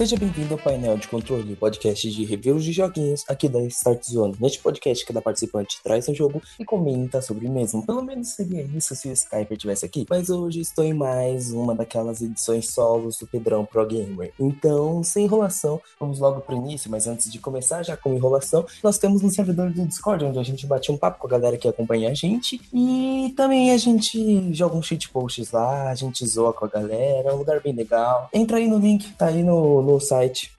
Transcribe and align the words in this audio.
Seja 0.00 0.16
bem-vindo 0.16 0.54
ao 0.54 0.58
painel 0.58 0.96
de 0.96 1.06
controle, 1.06 1.54
podcast 1.54 2.10
de 2.10 2.24
reviews 2.24 2.64
de 2.64 2.72
joguinhos 2.72 3.22
aqui 3.28 3.50
da 3.50 3.60
Start 3.64 4.02
Zone. 4.02 4.34
Neste 4.40 4.58
podcast, 4.58 5.04
cada 5.04 5.20
participante 5.20 5.78
traz 5.84 6.08
um 6.08 6.14
jogo 6.14 6.40
e 6.58 6.64
comenta 6.64 7.20
sobre 7.20 7.46
o 7.46 7.50
mesmo. 7.50 7.84
Pelo 7.84 8.02
menos 8.02 8.28
seria 8.28 8.62
isso 8.62 8.96
se 8.96 9.08
o 9.08 9.12
Skyper 9.12 9.52
estivesse 9.52 9.84
aqui. 9.84 10.06
Mas 10.08 10.30
hoje 10.30 10.60
estou 10.60 10.86
em 10.86 10.94
mais 10.94 11.52
uma 11.52 11.74
daquelas 11.74 12.22
edições 12.22 12.70
solos 12.70 13.18
do 13.18 13.26
Pedrão 13.26 13.66
Pro 13.66 13.84
Gamer. 13.84 14.32
Então, 14.40 15.02
sem 15.02 15.26
enrolação, 15.26 15.78
vamos 16.00 16.18
logo 16.18 16.40
pro 16.40 16.56
início. 16.56 16.90
Mas 16.90 17.06
antes 17.06 17.30
de 17.30 17.38
começar, 17.38 17.82
já 17.82 17.94
com 17.94 18.14
enrolação, 18.14 18.64
nós 18.82 18.96
temos 18.96 19.22
um 19.22 19.28
servidor 19.28 19.70
do 19.70 19.86
Discord, 19.86 20.24
onde 20.24 20.38
a 20.38 20.42
gente 20.42 20.66
bate 20.66 20.90
um 20.90 20.96
papo 20.96 21.18
com 21.18 21.26
a 21.26 21.30
galera 21.30 21.58
que 21.58 21.68
acompanha 21.68 22.08
a 22.08 22.14
gente. 22.14 22.58
E 22.72 23.34
também 23.36 23.70
a 23.70 23.76
gente 23.76 24.50
joga 24.54 24.78
uns 24.78 24.86
shitposts 24.86 25.50
lá, 25.50 25.90
a 25.90 25.94
gente 25.94 26.26
zoa 26.26 26.54
com 26.54 26.64
a 26.64 26.68
galera. 26.68 27.28
É 27.28 27.32
um 27.34 27.36
lugar 27.36 27.60
bem 27.60 27.74
legal. 27.74 28.30
Entra 28.32 28.56
aí 28.56 28.66
no 28.66 28.78
link, 28.78 29.12
tá 29.12 29.26
aí 29.26 29.42
no 29.42 29.89
no 29.90 30.00
site. 30.00 30.56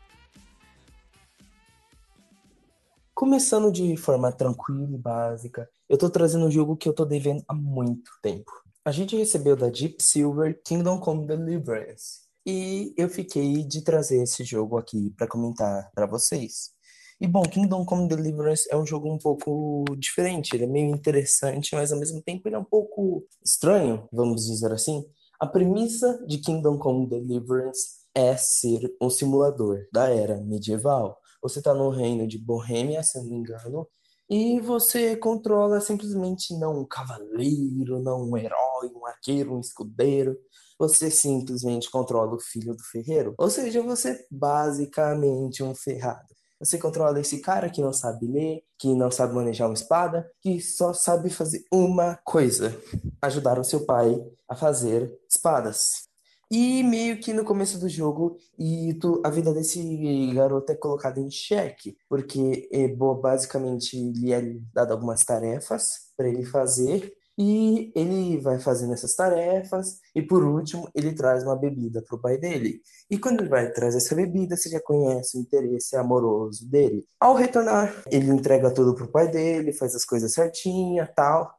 Começando 3.14 3.72
de 3.72 3.96
forma 3.96 4.32
tranquila 4.32 4.94
e 4.94 4.98
básica, 4.98 5.70
eu 5.88 5.98
tô 5.98 6.10
trazendo 6.10 6.46
um 6.46 6.52
jogo 6.52 6.76
que 6.76 6.90
eu 6.90 6.94
tô 6.94 7.06
devendo 7.06 7.44
há 7.48 7.54
muito 7.54 8.12
tempo. 8.22 8.52
A 8.84 8.92
gente 8.92 9.16
recebeu 9.16 9.56
da 9.56 9.70
Deep 9.70 10.02
Silver 10.04 10.60
Kingdom 10.66 11.00
Come 11.00 11.28
Deliverance 11.28 12.22
e 12.46 12.94
eu 12.98 13.08
fiquei 13.08 13.64
de 13.64 13.84
trazer 13.84 14.22
esse 14.24 14.44
jogo 14.44 14.78
aqui 14.78 15.12
para 15.16 15.28
comentar 15.28 15.92
para 15.94 16.08
vocês. 16.08 16.72
E 17.20 17.28
bom, 17.28 17.44
Kingdom 17.44 17.86
Come 17.86 18.08
Deliverance 18.08 18.68
é 18.72 18.76
um 18.76 18.86
jogo 18.86 19.14
um 19.14 19.20
pouco 19.20 19.86
diferente, 19.98 20.56
ele 20.56 20.64
é 20.64 20.68
meio 20.68 20.94
interessante, 20.94 21.76
mas 21.76 21.92
ao 21.92 22.00
mesmo 22.00 22.22
tempo 22.22 22.48
ele 22.48 22.56
é 22.56 22.60
um 22.60 22.64
pouco 22.64 23.24
estranho, 23.46 24.10
vamos 24.12 24.48
dizer 24.48 24.74
assim. 24.74 25.06
A 25.40 25.46
premissa 25.46 26.26
de 26.28 26.40
Kingdom 26.40 26.80
Come 26.80 27.08
Deliverance 27.08 28.01
é 28.16 28.36
ser 28.38 28.96
um 29.02 29.10
simulador 29.10 29.80
da 29.92 30.10
era 30.10 30.38
medieval. 30.38 31.18
Você 31.42 31.60
está 31.60 31.74
no 31.74 31.90
reino 31.90 32.28
de 32.28 32.38
Bohemia, 32.38 33.04
se 33.04 33.18
não 33.18 33.26
me 33.26 33.36
engano, 33.36 33.88
e 34.30 34.62
você 34.62 35.18
controla 35.18 35.82
simplesmente 35.82 36.58
não 36.58 36.80
um 36.80 36.86
cavaleiro, 36.86 38.02
não 38.02 38.30
um 38.30 38.38
herói, 38.38 38.90
um 38.96 39.06
arqueiro, 39.06 39.54
um 39.54 39.60
escudeiro. 39.60 40.38
Você 40.80 41.12
simplesmente 41.12 41.92
controla 41.92 42.34
o 42.34 42.40
filho 42.40 42.74
do 42.74 42.82
ferreiro. 42.82 43.36
Ou 43.38 43.50
seja, 43.50 43.82
você 43.82 44.12
é 44.12 44.26
basicamente 44.32 45.62
um 45.62 45.76
ferrado. 45.76 46.34
Você 46.62 46.78
controla 46.78 47.20
esse 47.20 47.42
cara 47.42 47.70
que 47.70 47.82
não 47.82 47.92
sabe 47.92 48.26
ler, 48.26 48.64
que 48.80 48.96
não 48.96 49.12
sabe 49.12 49.34
manejar 49.34 49.68
uma 49.68 49.74
espada, 49.74 50.32
que 50.40 50.62
só 50.62 50.94
sabe 50.94 51.30
fazer 51.30 51.66
uma 51.70 52.16
coisa: 52.24 52.80
ajudar 53.22 53.60
o 53.60 53.66
seu 53.66 53.86
pai 53.86 54.16
a 54.48 54.56
fazer 54.56 55.12
espadas. 55.30 56.11
E 56.52 56.84
meio 56.84 57.18
que 57.18 57.32
no 57.32 57.46
começo 57.46 57.80
do 57.80 57.88
jogo, 57.88 58.38
e 58.60 58.94
tu, 58.96 59.22
a 59.24 59.30
vida 59.30 59.54
desse 59.54 60.34
garoto 60.34 60.70
é 60.74 60.76
colocada 60.76 61.18
em 61.18 61.32
xeque, 61.32 61.98
porque 62.10 62.68
é, 62.74 62.90
basicamente 62.90 63.98
lhe 63.98 64.34
é 64.34 64.58
dado 64.74 64.92
algumas 64.92 65.24
tarefas 65.24 66.12
para 66.18 66.28
ele 66.28 66.44
fazer, 66.44 67.14
e 67.38 67.90
ele 67.96 68.38
vai 68.38 68.60
fazendo 68.60 68.92
essas 68.94 69.16
tarefas, 69.16 70.02
e 70.14 70.22
por 70.22 70.44
último, 70.44 70.90
ele 70.94 71.14
traz 71.14 71.42
uma 71.42 71.56
bebida 71.56 72.02
para 72.02 72.18
o 72.18 72.22
pai 72.22 72.38
dele. 72.38 72.82
E 73.10 73.18
quando 73.18 73.40
ele 73.40 73.50
vai 73.50 73.72
trazer 73.72 74.00
essa 74.00 74.14
bebida, 74.14 74.58
você 74.58 74.70
já 74.70 74.82
conhece 74.82 75.38
o 75.38 75.42
interesse 75.42 75.96
amoroso 75.96 76.70
dele. 76.70 77.06
Ao 77.18 77.34
retornar, 77.34 78.04
ele 78.12 78.30
entrega 78.30 78.70
tudo 78.74 78.94
pro 78.94 79.08
pai 79.08 79.32
dele, 79.32 79.72
faz 79.72 79.96
as 79.96 80.04
coisas 80.04 80.34
certinha, 80.34 81.08
tal. 81.16 81.50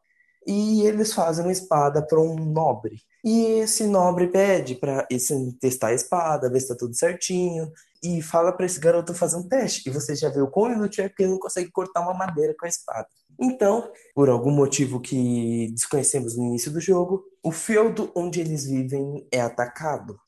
E 0.46 0.82
eles 0.86 1.14
fazem 1.14 1.44
uma 1.46 1.52
espada 1.52 2.02
para 2.06 2.20
um 2.20 2.34
nobre. 2.34 2.96
E 3.24 3.60
esse 3.60 3.86
nobre 3.86 4.26
pede 4.26 4.74
para 4.74 5.06
testar 5.60 5.88
a 5.88 5.94
espada, 5.94 6.50
ver 6.50 6.60
se 6.60 6.68
tá 6.68 6.74
tudo 6.74 6.94
certinho, 6.94 7.70
e 8.02 8.20
fala 8.20 8.52
para 8.52 8.66
esse 8.66 8.80
garoto 8.80 9.14
fazer 9.14 9.36
um 9.36 9.48
teste. 9.48 9.88
E 9.88 9.92
você 9.92 10.16
já 10.16 10.28
vê 10.28 10.40
o 10.40 10.50
quão 10.50 10.72
é 10.72 11.08
porque 11.08 11.22
ele 11.22 11.32
não 11.32 11.38
consegue 11.38 11.70
cortar 11.70 12.00
uma 12.00 12.14
madeira 12.14 12.54
com 12.58 12.66
a 12.66 12.68
espada. 12.68 13.06
Então, 13.40 13.90
por 14.14 14.28
algum 14.28 14.50
motivo 14.50 15.00
que 15.00 15.70
desconhecemos 15.72 16.36
no 16.36 16.44
início 16.44 16.70
do 16.70 16.80
jogo, 16.80 17.24
o 17.42 17.52
feudo 17.52 18.10
onde 18.14 18.40
eles 18.40 18.64
vivem 18.64 19.26
é 19.30 19.40
atacado. 19.40 20.18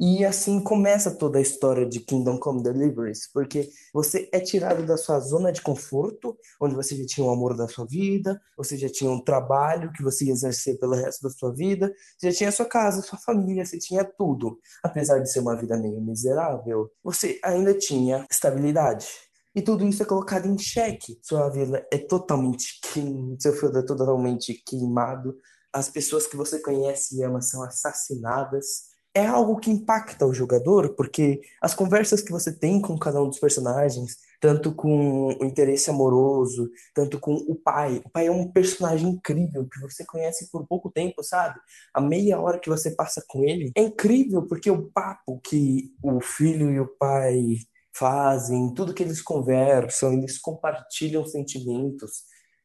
E 0.00 0.24
assim 0.24 0.62
começa 0.62 1.10
toda 1.10 1.38
a 1.38 1.42
história 1.42 1.84
de 1.84 1.98
Kingdom 1.98 2.38
Come 2.38 2.62
Deliverance, 2.62 3.28
porque 3.34 3.68
você 3.92 4.28
é 4.32 4.38
tirado 4.38 4.86
da 4.86 4.96
sua 4.96 5.18
zona 5.18 5.50
de 5.50 5.60
conforto, 5.60 6.38
onde 6.60 6.76
você 6.76 6.94
já 6.94 7.04
tinha 7.04 7.26
o 7.26 7.30
amor 7.30 7.56
da 7.56 7.66
sua 7.66 7.84
vida, 7.84 8.40
você 8.56 8.76
já 8.76 8.88
tinha 8.88 9.10
um 9.10 9.20
trabalho 9.20 9.92
que 9.92 10.00
você 10.00 10.26
ia 10.26 10.32
exercer 10.32 10.78
pelo 10.78 10.94
resto 10.94 11.22
da 11.22 11.30
sua 11.30 11.52
vida, 11.52 11.92
você 12.16 12.30
já 12.30 12.38
tinha 12.38 12.52
sua 12.52 12.66
casa, 12.66 13.02
sua 13.02 13.18
família, 13.18 13.64
você 13.64 13.76
tinha 13.76 14.04
tudo. 14.04 14.60
Apesar 14.84 15.18
de 15.18 15.32
ser 15.32 15.40
uma 15.40 15.56
vida 15.56 15.76
meio 15.76 16.00
miserável, 16.00 16.88
você 17.02 17.40
ainda 17.42 17.74
tinha 17.76 18.24
estabilidade. 18.30 19.08
E 19.52 19.60
tudo 19.60 19.84
isso 19.84 20.04
é 20.04 20.06
colocado 20.06 20.46
em 20.46 20.56
xeque. 20.56 21.18
Sua 21.20 21.48
vila 21.48 21.84
é 21.92 21.98
totalmente 21.98 22.80
queimada, 22.92 23.36
seu 23.40 23.52
feudo 23.52 23.80
é 23.80 23.82
totalmente 23.82 24.62
queimado. 24.64 25.36
As 25.72 25.88
pessoas 25.88 26.28
que 26.28 26.36
você 26.36 26.60
conhece 26.60 27.16
e 27.16 27.24
ama 27.24 27.42
são 27.42 27.64
assassinadas 27.64 28.87
é 29.18 29.26
algo 29.26 29.58
que 29.58 29.70
impacta 29.70 30.24
o 30.24 30.32
jogador, 30.32 30.94
porque 30.94 31.40
as 31.60 31.74
conversas 31.74 32.22
que 32.22 32.30
você 32.30 32.52
tem 32.52 32.80
com 32.80 32.96
cada 32.96 33.20
um 33.20 33.28
dos 33.28 33.40
personagens, 33.40 34.16
tanto 34.40 34.72
com 34.72 35.28
o 35.28 35.44
interesse 35.44 35.90
amoroso, 35.90 36.70
tanto 36.94 37.18
com 37.18 37.34
o 37.34 37.56
pai. 37.56 38.00
O 38.04 38.10
pai 38.10 38.28
é 38.28 38.30
um 38.30 38.50
personagem 38.50 39.08
incrível 39.08 39.68
que 39.68 39.80
você 39.80 40.04
conhece 40.06 40.48
por 40.52 40.64
pouco 40.68 40.88
tempo, 40.88 41.22
sabe? 41.24 41.58
A 41.92 42.00
meia 42.00 42.40
hora 42.40 42.60
que 42.60 42.68
você 42.68 42.92
passa 42.92 43.22
com 43.26 43.42
ele 43.42 43.72
é 43.76 43.82
incrível, 43.82 44.46
porque 44.46 44.70
o 44.70 44.88
papo 44.90 45.40
que 45.42 45.92
o 46.00 46.20
filho 46.20 46.70
e 46.70 46.78
o 46.78 46.86
pai 46.86 47.56
fazem, 47.92 48.72
tudo 48.72 48.94
que 48.94 49.02
eles 49.02 49.20
conversam, 49.20 50.12
eles 50.12 50.38
compartilham 50.38 51.26
sentimentos, 51.26 52.22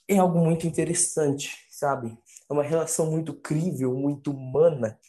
é 0.07 0.17
algo 0.17 0.37
muito 0.37 0.67
interessante, 0.67 1.49
sabe? 1.71 2.15
É 2.47 2.53
uma 2.53 2.61
relação 2.61 3.09
muito 3.09 3.33
crível, 3.33 3.95
muito 3.95 4.31
humana 4.31 4.99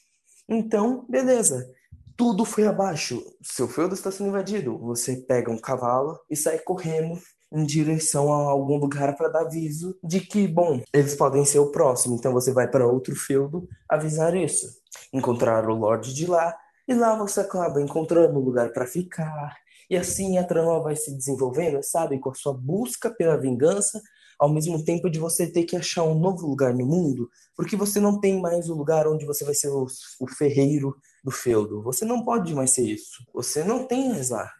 então, 0.48 1.04
beleza. 1.08 1.70
Tudo 2.16 2.44
foi 2.44 2.66
abaixo. 2.66 3.22
Seu 3.42 3.66
feudo 3.66 3.94
está 3.94 4.10
sendo 4.10 4.28
invadido. 4.28 4.78
Você 4.78 5.16
pega 5.16 5.50
um 5.50 5.58
cavalo 5.58 6.18
e 6.30 6.36
sai 6.36 6.58
correndo 6.58 7.18
em 7.52 7.64
direção 7.64 8.32
a 8.32 8.50
algum 8.50 8.76
lugar 8.76 9.16
para 9.16 9.28
dar 9.28 9.42
aviso 9.42 9.96
de 10.02 10.20
que, 10.20 10.46
bom, 10.46 10.80
eles 10.92 11.14
podem 11.14 11.44
ser 11.44 11.58
o 11.58 11.70
próximo. 11.70 12.16
Então 12.16 12.32
você 12.32 12.52
vai 12.52 12.68
para 12.68 12.86
outro 12.86 13.14
feudo 13.16 13.68
avisar 13.88 14.34
isso. 14.36 14.66
Encontrar 15.12 15.68
o 15.68 15.74
Lorde 15.74 16.14
de 16.14 16.26
lá. 16.26 16.54
E 16.86 16.94
lá 16.94 17.16
você 17.16 17.40
acaba 17.40 17.80
encontrando 17.80 18.38
um 18.38 18.42
lugar 18.42 18.72
para 18.72 18.86
ficar. 18.86 19.56
E 19.88 19.96
assim 19.96 20.38
a 20.38 20.44
trama 20.44 20.80
vai 20.80 20.96
se 20.96 21.14
desenvolvendo, 21.16 21.82
sabe? 21.82 22.18
Com 22.18 22.30
a 22.30 22.34
sua 22.34 22.54
busca 22.54 23.10
pela 23.10 23.40
vingança 23.40 24.00
ao 24.44 24.52
mesmo 24.52 24.84
tempo 24.84 25.08
de 25.08 25.18
você 25.18 25.46
ter 25.46 25.64
que 25.64 25.74
achar 25.74 26.02
um 26.02 26.18
novo 26.18 26.46
lugar 26.46 26.74
no 26.74 26.84
mundo, 26.84 27.30
porque 27.56 27.76
você 27.76 27.98
não 27.98 28.20
tem 28.20 28.38
mais 28.42 28.68
o 28.68 28.74
lugar 28.74 29.08
onde 29.08 29.24
você 29.24 29.42
vai 29.42 29.54
ser 29.54 29.68
o, 29.68 29.86
o 30.20 30.28
ferreiro 30.28 30.94
do 31.24 31.30
feudo. 31.30 31.82
Você 31.82 32.04
não 32.04 32.22
pode 32.22 32.54
mais 32.54 32.72
ser 32.72 32.82
isso. 32.82 33.24
Você 33.32 33.64
não 33.64 33.86
tem 33.86 34.10
mais 34.10 34.28
lá. 34.28 34.52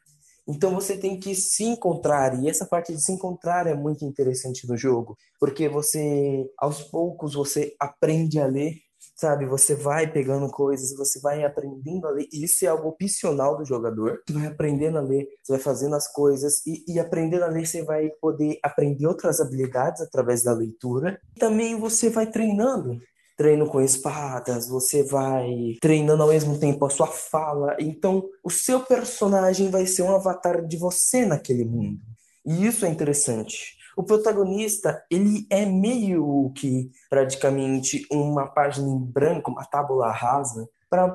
Então 0.49 0.75
você 0.75 0.97
tem 0.97 1.21
que 1.21 1.35
se 1.35 1.65
encontrar, 1.65 2.43
e 2.43 2.49
essa 2.49 2.65
parte 2.65 2.95
de 2.95 3.03
se 3.03 3.13
encontrar 3.13 3.67
é 3.67 3.75
muito 3.75 4.07
interessante 4.07 4.67
no 4.67 4.75
jogo, 4.75 5.19
porque 5.39 5.69
você, 5.69 6.47
aos 6.59 6.83
poucos, 6.83 7.35
você 7.35 7.75
aprende 7.79 8.41
a 8.41 8.47
ler 8.47 8.73
sabe? 9.15 9.47
Você 9.47 9.75
vai 9.75 10.11
pegando 10.11 10.51
coisas, 10.51 10.97
você 10.97 11.21
vai 11.21 11.45
aprendendo 11.45 12.07
a 12.07 12.11
ler. 12.11 12.27
E 12.33 12.45
isso 12.45 12.65
é 12.65 12.69
algo 12.69 12.89
opcional 12.89 13.57
do 13.57 13.65
jogador. 13.65 14.23
Você 14.27 14.35
vai 14.35 14.47
aprendendo 14.47 14.99
a 14.99 15.01
ler, 15.01 15.27
você 15.43 15.53
vai 15.53 15.61
fazendo 15.61 15.95
as 15.95 16.11
coisas. 16.11 16.67
E, 16.67 16.85
e 16.89 16.99
aprendendo 16.99 17.45
a 17.45 17.49
ler, 17.49 17.67
você 17.67 17.83
vai 17.83 18.11
poder 18.21 18.59
aprender 18.63 19.07
outras 19.07 19.41
habilidades 19.41 20.03
através 20.03 20.43
da 20.43 20.53
leitura. 20.53 21.21
E 21.37 21.39
também 21.39 21.79
você 21.79 22.11
vai 22.11 22.27
treinando. 22.27 22.99
Treino 23.37 23.67
com 23.67 23.81
espadas, 23.81 24.69
você 24.69 25.03
vai 25.03 25.75
treinando 25.81 26.23
ao 26.23 26.29
mesmo 26.29 26.57
tempo 26.57 26.85
a 26.85 26.91
sua 26.91 27.09
fala. 27.09 27.77
Então, 27.81 28.29
o 28.45 28.51
seu 28.51 28.79
personagem 28.79 29.71
vai 29.71 29.87
ser 29.87 30.03
um 30.03 30.15
avatar 30.15 30.65
de 30.65 30.77
você 30.77 31.27
naquele 31.27 31.65
mundo. 31.65 31.99
E 32.47 32.65
isso 32.65 32.87
é 32.87 32.89
interessante 32.89 33.75
o 33.97 34.03
protagonista, 34.03 35.05
ele 35.11 35.47
é 35.51 35.65
meio 35.65 36.53
que 36.57 36.91
praticamente 37.09 38.07
uma 38.11 38.47
página 38.47 38.89
em 38.89 38.99
branco, 38.99 39.51
uma 39.51 39.65
tábula 39.65 40.11
rasa, 40.11 40.69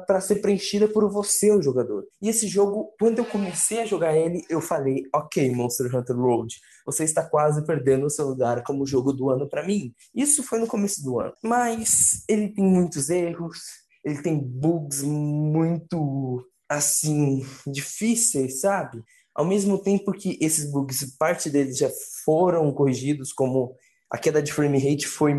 para 0.06 0.20
ser 0.20 0.36
preenchida 0.36 0.88
por 0.88 1.10
você, 1.10 1.52
o 1.52 1.62
jogador. 1.62 2.06
E 2.22 2.28
esse 2.30 2.48
jogo, 2.48 2.94
quando 3.00 3.20
eu 3.20 3.26
comecei 3.26 3.82
a 3.82 3.86
jogar 3.86 4.16
ele, 4.16 4.44
eu 4.50 4.62
falei: 4.62 5.04
Ok, 5.14 5.50
Monster 5.56 5.96
Hunter 5.96 6.18
Road, 6.18 6.56
você 6.86 7.04
está 7.04 7.24
quase 7.24 7.66
perdendo 7.66 8.06
o 8.06 8.10
seu 8.10 8.28
lugar 8.28 8.64
como 8.64 8.86
jogo 8.86 9.14
do 9.14 9.30
ano 9.30 9.48
para 9.48 9.66
mim. 9.66 9.94
Isso 10.14 10.44
foi 10.44 10.60
no 10.60 10.68
começo 10.68 11.02
do 11.04 11.20
ano. 11.20 11.34
Mas 11.44 12.24
ele 12.28 12.50
tem 12.50 12.66
muitos 12.66 13.10
erros, 13.10 13.60
ele 14.04 14.22
tem 14.22 14.38
bugs 14.38 15.02
muito, 15.02 16.46
assim, 16.68 17.46
difíceis, 17.68 18.62
sabe? 18.62 19.02
Ao 19.40 19.46
mesmo 19.46 19.78
tempo 19.78 20.12
que 20.12 20.38
esses 20.42 20.70
bugs, 20.70 21.16
parte 21.18 21.50
deles 21.50 21.78
já 21.78 21.90
foram 22.26 22.74
corrigidos, 22.74 23.32
como 23.32 23.74
a 24.12 24.18
queda 24.18 24.44
de 24.44 24.52
frame 24.52 24.78
rate 24.78 25.08
foi, 25.08 25.34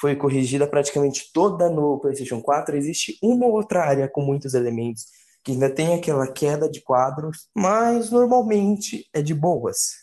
foi 0.00 0.14
corrigida 0.14 0.64
praticamente 0.64 1.32
toda 1.34 1.68
no 1.68 1.98
PlayStation 1.98 2.40
4, 2.40 2.76
existe 2.76 3.18
uma 3.20 3.46
ou 3.46 3.54
outra 3.54 3.82
área 3.82 4.08
com 4.08 4.22
muitos 4.22 4.54
elementos 4.54 5.06
que 5.42 5.50
ainda 5.50 5.68
tem 5.68 5.92
aquela 5.92 6.30
queda 6.30 6.70
de 6.70 6.80
quadros, 6.80 7.48
mas 7.52 8.12
normalmente 8.12 9.04
é 9.12 9.20
de 9.20 9.34
boas. 9.34 9.94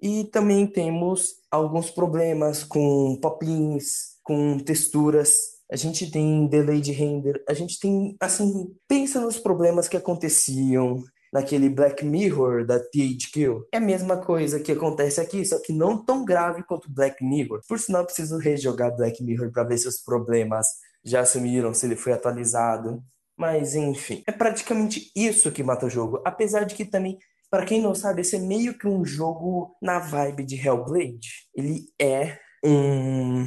E 0.00 0.24
também 0.24 0.66
temos 0.66 1.34
alguns 1.50 1.90
problemas 1.90 2.64
com 2.64 3.14
poplins, 3.20 4.16
com 4.22 4.58
texturas. 4.58 5.34
A 5.70 5.76
gente 5.76 6.10
tem 6.10 6.46
delay 6.46 6.80
de 6.80 6.92
render, 6.92 7.44
a 7.46 7.52
gente 7.52 7.78
tem, 7.78 8.16
assim, 8.18 8.74
pensa 8.88 9.20
nos 9.20 9.38
problemas 9.38 9.86
que 9.86 9.98
aconteciam 9.98 11.04
naquele 11.32 11.68
Black 11.68 12.04
Mirror 12.04 12.66
da 12.66 12.78
THQ. 12.78 13.66
É 13.72 13.76
a 13.76 13.80
mesma 13.80 14.16
coisa 14.18 14.60
que 14.60 14.72
acontece 14.72 15.20
aqui, 15.20 15.44
só 15.44 15.58
que 15.60 15.72
não 15.72 16.04
tão 16.04 16.24
grave 16.24 16.62
quanto 16.64 16.90
Black 16.90 17.24
Mirror. 17.24 17.60
Por 17.68 17.78
sinal, 17.78 18.04
preciso 18.04 18.38
rejogar 18.38 18.96
Black 18.96 19.22
Mirror 19.22 19.50
para 19.52 19.64
ver 19.64 19.78
se 19.78 19.88
os 19.88 20.00
problemas 20.02 20.66
já 21.04 21.24
sumiram, 21.24 21.72
se 21.72 21.86
ele 21.86 21.96
foi 21.96 22.12
atualizado. 22.12 23.02
Mas 23.36 23.74
enfim, 23.74 24.22
é 24.26 24.32
praticamente 24.32 25.10
isso 25.16 25.50
que 25.50 25.62
mata 25.62 25.86
o 25.86 25.90
jogo. 25.90 26.20
Apesar 26.24 26.64
de 26.64 26.74
que 26.74 26.84
também, 26.84 27.18
para 27.50 27.64
quem 27.64 27.80
não 27.80 27.94
sabe, 27.94 28.20
esse 28.20 28.36
é 28.36 28.38
meio 28.38 28.76
que 28.76 28.86
um 28.86 29.04
jogo 29.04 29.74
na 29.80 29.98
vibe 29.98 30.44
de 30.44 30.56
Hellblade. 30.56 31.48
Ele 31.54 31.86
é 31.98 32.38
um 32.62 33.46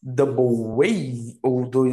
Double 0.00 0.76
Way, 0.76 1.38
ou 1.42 1.66
do 1.68 1.84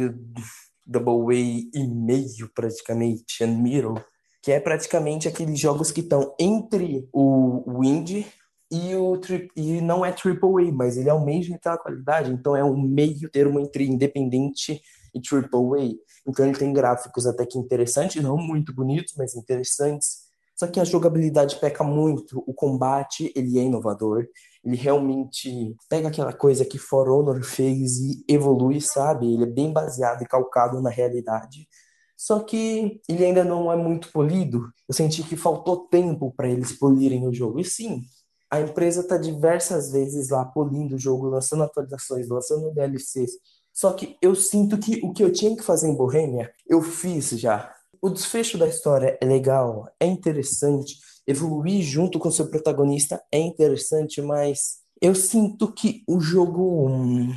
Double 0.86 1.24
Way 1.24 1.70
e 1.74 1.86
meio 1.86 2.48
praticamente, 2.54 3.42
and 3.42 3.58
middle, 3.58 4.00
que 4.42 4.52
é 4.52 4.60
praticamente 4.60 5.28
aqueles 5.28 5.58
jogos 5.58 5.90
que 5.90 6.00
estão 6.00 6.34
entre 6.38 7.08
o 7.12 7.82
Indie 7.84 8.26
e, 8.72 8.94
o 8.94 9.20
e 9.54 9.82
não 9.82 10.02
é 10.02 10.10
Triple 10.10 10.68
A, 10.68 10.72
mas 10.72 10.96
ele 10.96 11.10
é 11.10 11.12
o 11.12 11.22
mesmo 11.22 11.54
aquela 11.54 11.76
qualidade, 11.76 12.32
então 12.32 12.56
é 12.56 12.64
um 12.64 12.80
meio 12.80 13.28
termo 13.30 13.60
entre 13.60 13.86
independente 13.86 14.80
e 15.14 15.20
Triple 15.20 15.78
A. 15.78 16.30
Então 16.30 16.46
ele 16.46 16.56
tem 16.56 16.72
gráficos 16.72 17.26
até 17.26 17.44
que 17.44 17.58
interessantes, 17.58 18.22
não 18.22 18.38
muito 18.38 18.74
bonitos, 18.74 19.12
mas 19.18 19.34
interessantes. 19.36 20.22
Só 20.56 20.66
que 20.66 20.80
a 20.80 20.84
jogabilidade 20.84 21.56
peca 21.56 21.84
muito, 21.84 22.42
o 22.46 22.54
combate 22.54 23.30
ele 23.36 23.58
é 23.58 23.62
inovador, 23.62 24.26
ele 24.64 24.76
realmente 24.76 25.76
pega 25.88 26.08
aquela 26.08 26.32
coisa 26.32 26.64
que 26.64 26.78
For 26.78 27.10
Honor 27.10 27.42
fez 27.42 27.98
e 27.98 28.24
evolui, 28.26 28.80
sabe? 28.80 29.34
Ele 29.34 29.42
é 29.42 29.46
bem 29.46 29.70
baseado 29.70 30.22
e 30.22 30.26
calcado 30.26 30.80
na 30.80 30.88
realidade. 30.88 31.68
Só 32.22 32.38
que 32.38 33.00
ele 33.08 33.24
ainda 33.24 33.42
não 33.42 33.72
é 33.72 33.74
muito 33.74 34.12
polido. 34.12 34.70
Eu 34.88 34.94
senti 34.94 35.24
que 35.24 35.36
faltou 35.36 35.88
tempo 35.88 36.32
para 36.36 36.48
eles 36.48 36.72
polirem 36.72 37.26
o 37.26 37.34
jogo. 37.34 37.58
E 37.58 37.64
sim, 37.64 38.00
a 38.48 38.60
empresa 38.60 39.00
está 39.00 39.16
diversas 39.16 39.90
vezes 39.90 40.28
lá 40.28 40.44
polindo 40.44 40.94
o 40.94 40.98
jogo, 40.98 41.26
lançando 41.26 41.64
atualizações, 41.64 42.28
lançando 42.28 42.72
DLCs, 42.72 43.32
só 43.72 43.92
que 43.92 44.16
eu 44.22 44.36
sinto 44.36 44.78
que 44.78 45.00
o 45.02 45.12
que 45.12 45.24
eu 45.24 45.32
tinha 45.32 45.56
que 45.56 45.64
fazer 45.64 45.88
em 45.88 45.96
Bohemia, 45.96 46.52
eu 46.64 46.80
fiz 46.80 47.30
já. 47.30 47.74
O 48.00 48.08
desfecho 48.08 48.56
da 48.56 48.68
história 48.68 49.18
é 49.20 49.24
legal, 49.24 49.88
é 49.98 50.06
interessante. 50.06 50.98
Evoluir 51.26 51.82
junto 51.82 52.20
com 52.20 52.30
seu 52.30 52.46
protagonista 52.48 53.20
é 53.32 53.40
interessante, 53.40 54.22
mas 54.22 54.76
eu 55.00 55.16
sinto 55.16 55.72
que 55.72 56.04
o 56.06 56.20
jogo 56.20 56.88
hum, 56.88 57.32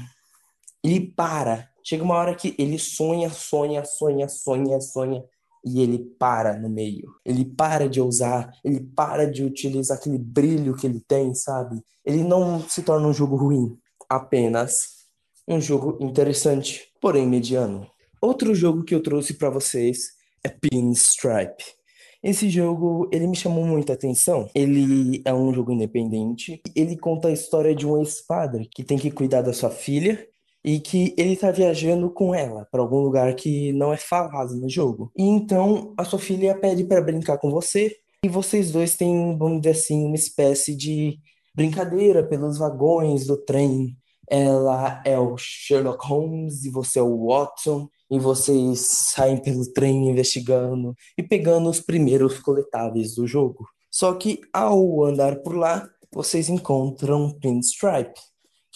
ele 0.83 1.11
para. 1.11 1.71
Chega 1.87 2.03
uma 2.03 2.15
hora 2.15 2.33
que 2.33 2.55
ele 2.57 2.79
sonha, 2.79 3.29
sonha, 3.29 3.85
sonha, 3.85 4.27
sonha, 4.27 4.81
sonha 4.81 5.23
e 5.63 5.81
ele 5.81 5.99
para 6.17 6.57
no 6.57 6.67
meio. 6.67 7.13
Ele 7.23 7.45
para 7.45 7.87
de 7.87 8.01
usar, 8.01 8.51
ele 8.63 8.79
para 8.79 9.29
de 9.29 9.43
utilizar 9.43 9.95
aquele 9.95 10.17
brilho 10.17 10.75
que 10.75 10.87
ele 10.87 10.99
tem, 10.99 11.35
sabe? 11.35 11.79
Ele 12.03 12.23
não 12.23 12.59
se 12.67 12.81
torna 12.81 13.07
um 13.07 13.13
jogo 13.13 13.35
ruim, 13.35 13.77
apenas 14.09 15.05
um 15.47 15.61
jogo 15.61 15.97
interessante, 16.03 16.91
porém 16.99 17.27
mediano. 17.27 17.87
Outro 18.19 18.55
jogo 18.55 18.83
que 18.83 18.95
eu 18.95 19.03
trouxe 19.03 19.35
para 19.35 19.51
vocês 19.51 20.07
é 20.43 20.49
Pinstripe. 20.49 21.63
Esse 22.23 22.49
jogo, 22.49 23.07
ele 23.13 23.27
me 23.27 23.35
chamou 23.35 23.63
muita 23.63 23.93
atenção. 23.93 24.49
Ele 24.55 25.21
é 25.23 25.31
um 25.31 25.53
jogo 25.53 25.71
independente. 25.71 26.59
Ele 26.75 26.97
conta 26.97 27.27
a 27.27 27.31
história 27.31 27.75
de 27.75 27.85
um 27.85 27.99
ex-padre 27.99 28.67
que 28.73 28.83
tem 28.83 28.97
que 28.97 29.11
cuidar 29.11 29.43
da 29.43 29.53
sua 29.53 29.69
filha 29.69 30.27
e 30.65 30.79
que 30.79 31.13
ele 31.15 31.35
tá 31.35 31.51
viajando 31.51 32.09
com 32.09 32.33
ela 32.33 32.67
para 32.71 32.81
algum 32.81 32.99
lugar 32.99 33.35
que 33.35 33.71
não 33.73 33.93
é 33.93 33.97
falado 33.97 34.55
no 34.55 34.67
jogo. 34.67 35.11
E 35.15 35.23
então 35.23 35.93
a 35.95 36.03
sua 36.03 36.17
filha 36.17 36.59
pede 36.59 36.83
para 36.83 37.01
brincar 37.01 37.37
com 37.37 37.51
você 37.51 37.95
e 38.23 38.27
vocês 38.27 38.71
dois 38.71 38.95
têm, 38.95 39.37
vamos 39.37 39.61
dizer 39.61 39.77
assim, 39.79 40.03
uma 40.05 40.15
espécie 40.15 40.75
de 40.75 41.19
brincadeira 41.53 42.23
pelos 42.27 42.57
vagões 42.57 43.27
do 43.27 43.37
trem 43.37 43.95
ela 44.27 45.03
é 45.05 45.19
o 45.19 45.37
Sherlock 45.37 46.03
Holmes 46.07 46.65
e 46.65 46.71
você 46.71 46.97
é 46.97 47.01
o 47.03 47.27
Watson, 47.27 47.87
e 48.09 48.19
vocês 48.19 48.79
saem 49.13 49.37
pelo 49.37 49.71
trem 49.71 50.09
investigando 50.09 50.95
e 51.17 51.23
pegando 51.23 51.69
os 51.69 51.79
primeiros 51.79 52.39
coletáveis 52.39 53.15
do 53.15 53.27
jogo. 53.27 53.67
Só 53.91 54.13
que 54.13 54.41
ao 54.53 55.03
andar 55.05 55.37
por 55.37 55.55
lá, 55.55 55.87
vocês 56.11 56.49
encontram 56.49 57.37
Pinstripe, 57.39 58.19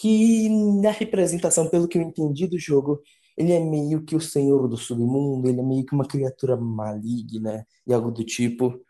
que 0.00 0.48
na 0.80 0.90
representação, 0.90 1.68
pelo 1.68 1.86
que 1.86 1.98
eu 1.98 2.02
entendi 2.02 2.46
do 2.46 2.58
jogo, 2.58 3.02
ele 3.36 3.52
é 3.52 3.60
meio 3.60 4.02
que 4.02 4.16
o 4.16 4.20
senhor 4.20 4.66
do 4.66 4.76
submundo, 4.78 5.46
ele 5.46 5.60
é 5.60 5.62
meio 5.62 5.84
que 5.84 5.94
uma 5.94 6.06
criatura 6.06 6.56
maligna 6.56 7.66
e 7.86 7.92
algo 7.92 8.10
do 8.10 8.24
tipo. 8.24 8.80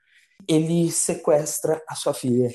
Ele 0.47 0.89
sequestra 0.89 1.83
a 1.89 1.97
sua 1.97 2.15
filha 2.15 2.49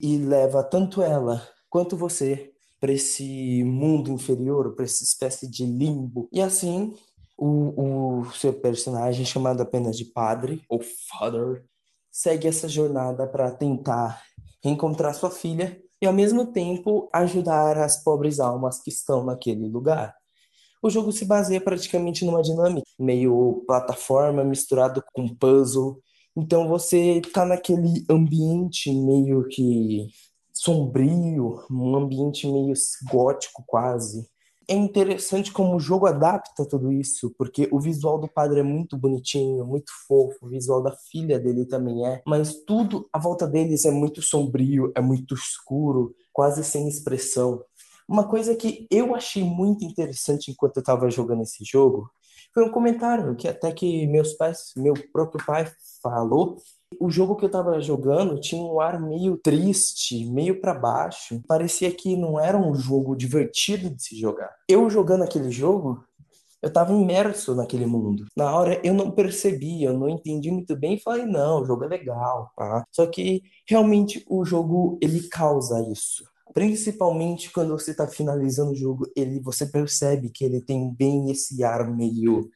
e 0.00 0.18
leva 0.18 0.64
tanto 0.64 1.02
ela 1.02 1.46
quanto 1.68 1.96
você 1.96 2.50
para 2.80 2.92
esse 2.92 3.62
mundo 3.62 4.10
inferior, 4.10 4.74
para 4.74 4.86
essa 4.86 5.04
espécie 5.04 5.48
de 5.48 5.64
limbo. 5.64 6.28
E 6.32 6.40
assim, 6.40 6.92
o, 7.38 8.22
o 8.22 8.32
seu 8.32 8.52
personagem, 8.52 9.24
chamado 9.24 9.62
apenas 9.62 9.96
de 9.96 10.06
Padre, 10.06 10.64
ou 10.68 10.80
Father, 11.08 11.64
segue 12.10 12.48
essa 12.48 12.68
jornada 12.68 13.24
para 13.28 13.52
tentar 13.52 14.20
reencontrar 14.64 15.14
sua 15.14 15.30
filha 15.30 15.80
e, 16.00 16.06
ao 16.06 16.12
mesmo 16.12 16.46
tempo, 16.46 17.08
ajudar 17.12 17.78
as 17.78 18.02
pobres 18.02 18.40
almas 18.40 18.80
que 18.82 18.90
estão 18.90 19.24
naquele 19.24 19.68
lugar. 19.68 20.14
O 20.82 20.88
jogo 20.88 21.12
se 21.12 21.24
baseia 21.24 21.60
praticamente 21.60 22.24
numa 22.24 22.42
dinâmica 22.42 22.86
meio 22.98 23.62
plataforma 23.66 24.42
misturado 24.42 25.02
com 25.12 25.28
puzzle. 25.28 26.00
Então 26.34 26.68
você 26.68 27.18
está 27.18 27.44
naquele 27.44 28.04
ambiente 28.08 28.92
meio 28.92 29.46
que 29.48 30.06
sombrio, 30.52 31.64
um 31.70 31.96
ambiente 31.96 32.46
meio 32.46 32.72
gótico 33.10 33.62
quase. 33.66 34.26
É 34.70 34.74
interessante 34.74 35.50
como 35.50 35.74
o 35.74 35.80
jogo 35.80 36.06
adapta 36.06 36.64
tudo 36.64 36.92
isso, 36.92 37.34
porque 37.36 37.68
o 37.72 37.80
visual 37.80 38.20
do 38.20 38.28
padre 38.28 38.60
é 38.60 38.62
muito 38.62 38.96
bonitinho, 38.96 39.66
muito 39.66 39.90
fofo, 40.06 40.46
o 40.46 40.48
visual 40.48 40.80
da 40.80 40.92
filha 40.92 41.40
dele 41.40 41.66
também 41.66 42.06
é, 42.06 42.22
mas 42.24 42.54
tudo 42.64 43.08
à 43.12 43.18
volta 43.18 43.48
deles 43.48 43.84
é 43.84 43.90
muito 43.90 44.22
sombrio, 44.22 44.92
é 44.94 45.00
muito 45.00 45.34
escuro, 45.34 46.14
quase 46.32 46.62
sem 46.62 46.86
expressão. 46.86 47.64
Uma 48.08 48.28
coisa 48.28 48.54
que 48.54 48.86
eu 48.88 49.12
achei 49.12 49.42
muito 49.42 49.84
interessante 49.84 50.52
enquanto 50.52 50.76
eu 50.76 50.82
estava 50.82 51.10
jogando 51.10 51.42
esse 51.42 51.64
jogo 51.64 52.08
foi 52.54 52.64
um 52.64 52.70
comentário 52.70 53.34
que 53.34 53.48
até 53.48 53.72
que 53.72 54.06
meus 54.06 54.34
pais, 54.34 54.70
meu 54.76 54.94
próprio 55.12 55.44
pai 55.44 55.68
falou 56.00 56.58
o 57.00 57.10
jogo 57.10 57.34
que 57.34 57.46
eu 57.46 57.50
tava 57.50 57.80
jogando 57.80 58.38
tinha 58.38 58.62
um 58.62 58.78
ar 58.78 59.00
meio 59.00 59.38
triste, 59.38 60.26
meio 60.26 60.60
para 60.60 60.74
baixo. 60.74 61.42
Parecia 61.48 61.90
que 61.90 62.14
não 62.14 62.38
era 62.38 62.58
um 62.58 62.74
jogo 62.74 63.16
divertido 63.16 63.88
de 63.88 64.02
se 64.02 64.20
jogar. 64.20 64.54
Eu 64.68 64.90
jogando 64.90 65.24
aquele 65.24 65.50
jogo, 65.50 66.04
eu 66.60 66.70
tava 66.70 66.92
imerso 66.92 67.54
naquele 67.54 67.86
mundo. 67.86 68.26
Na 68.36 68.54
hora 68.54 68.78
eu 68.84 68.92
não 68.92 69.10
percebi, 69.10 69.82
eu 69.82 69.94
não 69.94 70.10
entendi 70.10 70.50
muito 70.50 70.76
bem 70.76 70.94
e 70.94 71.00
falei, 71.00 71.24
não, 71.24 71.62
o 71.62 71.64
jogo 71.64 71.84
é 71.84 71.88
legal, 71.88 72.52
tá? 72.54 72.84
Só 72.92 73.06
que 73.06 73.42
realmente 73.66 74.22
o 74.28 74.44
jogo 74.44 74.98
ele 75.02 75.26
causa 75.28 75.80
isso. 75.90 76.22
Principalmente 76.52 77.50
quando 77.50 77.70
você 77.70 77.92
está 77.92 78.06
finalizando 78.06 78.72
o 78.72 78.76
jogo, 78.76 79.10
ele 79.16 79.40
você 79.40 79.64
percebe 79.64 80.28
que 80.28 80.44
ele 80.44 80.60
tem 80.60 80.92
bem 80.92 81.30
esse 81.30 81.64
ar 81.64 81.90
meio 81.90 82.50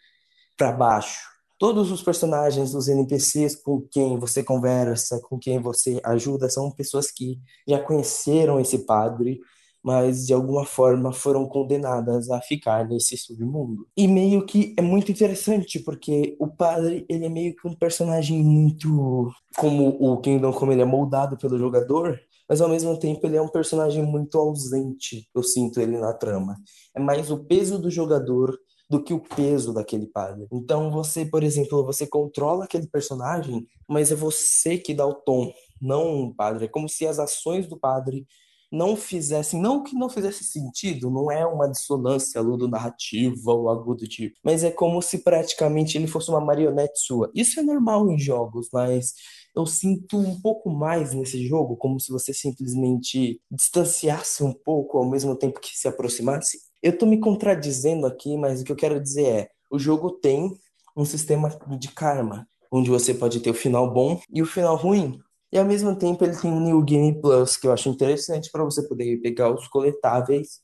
para 0.54 0.70
baixo 0.70 1.33
Todos 1.58 1.90
os 1.92 2.02
personagens 2.02 2.72
dos 2.72 2.88
NPCs 2.88 3.56
com 3.56 3.80
quem 3.80 4.18
você 4.18 4.42
conversa, 4.42 5.20
com 5.20 5.38
quem 5.38 5.60
você 5.60 6.00
ajuda, 6.04 6.48
são 6.50 6.70
pessoas 6.70 7.10
que 7.10 7.38
já 7.66 7.80
conheceram 7.80 8.58
esse 8.58 8.78
padre, 8.84 9.40
mas 9.82 10.26
de 10.26 10.32
alguma 10.32 10.64
forma 10.64 11.12
foram 11.12 11.46
condenadas 11.46 12.30
a 12.30 12.40
ficar 12.40 12.88
nesse 12.88 13.16
submundo. 13.16 13.86
E 13.96 14.08
meio 14.08 14.44
que 14.44 14.74
é 14.76 14.82
muito 14.82 15.12
interessante, 15.12 15.78
porque 15.78 16.34
o 16.40 16.48
padre, 16.48 17.04
ele 17.08 17.26
é 17.26 17.28
meio 17.28 17.54
que 17.54 17.68
um 17.68 17.74
personagem 17.74 18.42
muito 18.42 19.30
como 19.56 19.88
o 20.00 20.16
Kingdom 20.20 20.52
como 20.52 20.72
ele 20.72 20.82
é 20.82 20.86
moldado 20.86 21.36
pelo 21.36 21.58
jogador, 21.58 22.18
mas 22.48 22.60
ao 22.60 22.68
mesmo 22.68 22.98
tempo 22.98 23.26
ele 23.26 23.36
é 23.36 23.42
um 23.42 23.48
personagem 23.48 24.02
muito 24.02 24.38
ausente, 24.38 25.28
eu 25.34 25.42
sinto 25.42 25.80
ele 25.80 25.98
na 25.98 26.12
trama. 26.12 26.56
É 26.94 27.00
mais 27.00 27.30
o 27.30 27.44
peso 27.44 27.78
do 27.78 27.90
jogador 27.90 28.58
do 28.88 29.02
que 29.02 29.14
o 29.14 29.20
peso 29.20 29.72
daquele 29.72 30.06
padre. 30.06 30.46
Então 30.52 30.90
você, 30.90 31.24
por 31.24 31.42
exemplo, 31.42 31.84
você 31.84 32.06
controla 32.06 32.64
aquele 32.64 32.86
personagem, 32.86 33.66
mas 33.88 34.12
é 34.12 34.14
você 34.14 34.78
que 34.78 34.94
dá 34.94 35.06
o 35.06 35.14
tom, 35.14 35.52
não 35.80 36.24
o 36.24 36.34
padre. 36.34 36.66
É 36.66 36.68
como 36.68 36.88
se 36.88 37.06
as 37.06 37.18
ações 37.18 37.66
do 37.66 37.78
padre 37.78 38.26
não 38.74 38.96
fizessem, 38.96 39.60
não 39.60 39.82
que 39.82 39.94
não 39.94 40.08
fizesse 40.08 40.42
sentido, 40.42 41.10
não 41.10 41.30
é 41.30 41.46
uma 41.46 41.68
dissonância 41.68 42.40
ludo-narrativa 42.40 43.52
ou 43.52 43.68
algo 43.68 43.94
do 43.94 44.06
tipo, 44.06 44.36
mas 44.42 44.64
é 44.64 44.70
como 44.70 45.00
se 45.00 45.18
praticamente 45.18 45.96
ele 45.96 46.08
fosse 46.08 46.28
uma 46.28 46.40
marionete 46.40 46.98
sua. 46.98 47.30
Isso 47.34 47.60
é 47.60 47.62
normal 47.62 48.10
em 48.10 48.18
jogos, 48.18 48.68
mas 48.72 49.14
eu 49.54 49.64
sinto 49.64 50.18
um 50.18 50.40
pouco 50.40 50.68
mais 50.68 51.14
nesse 51.14 51.46
jogo, 51.46 51.76
como 51.76 52.00
se 52.00 52.10
você 52.10 52.34
simplesmente 52.34 53.40
distanciasse 53.50 54.42
um 54.42 54.52
pouco 54.52 54.98
ao 54.98 55.08
mesmo 55.08 55.36
tempo 55.36 55.60
que 55.60 55.76
se 55.78 55.86
aproximasse. 55.86 56.58
Eu 56.84 56.98
tô 56.98 57.06
me 57.06 57.18
contradizendo 57.18 58.06
aqui, 58.06 58.36
mas 58.36 58.60
o 58.60 58.64
que 58.64 58.70
eu 58.70 58.76
quero 58.76 59.00
dizer 59.00 59.24
é, 59.24 59.48
o 59.70 59.78
jogo 59.78 60.10
tem 60.10 60.54
um 60.94 61.02
sistema 61.02 61.48
de 61.78 61.88
karma, 61.88 62.46
onde 62.70 62.90
você 62.90 63.14
pode 63.14 63.40
ter 63.40 63.48
o 63.48 63.54
final 63.54 63.90
bom 63.90 64.20
e 64.30 64.42
o 64.42 64.46
final 64.46 64.76
ruim. 64.76 65.18
E 65.50 65.56
ao 65.56 65.64
mesmo 65.64 65.96
tempo 65.96 66.22
ele 66.22 66.36
tem 66.36 66.52
um 66.52 66.60
New 66.60 66.82
Game 66.82 67.18
Plus, 67.22 67.56
que 67.56 67.66
eu 67.66 67.72
acho 67.72 67.88
interessante 67.88 68.50
para 68.52 68.62
você 68.62 68.86
poder 68.86 69.16
pegar 69.22 69.48
os 69.50 69.66
coletáveis 69.66 70.60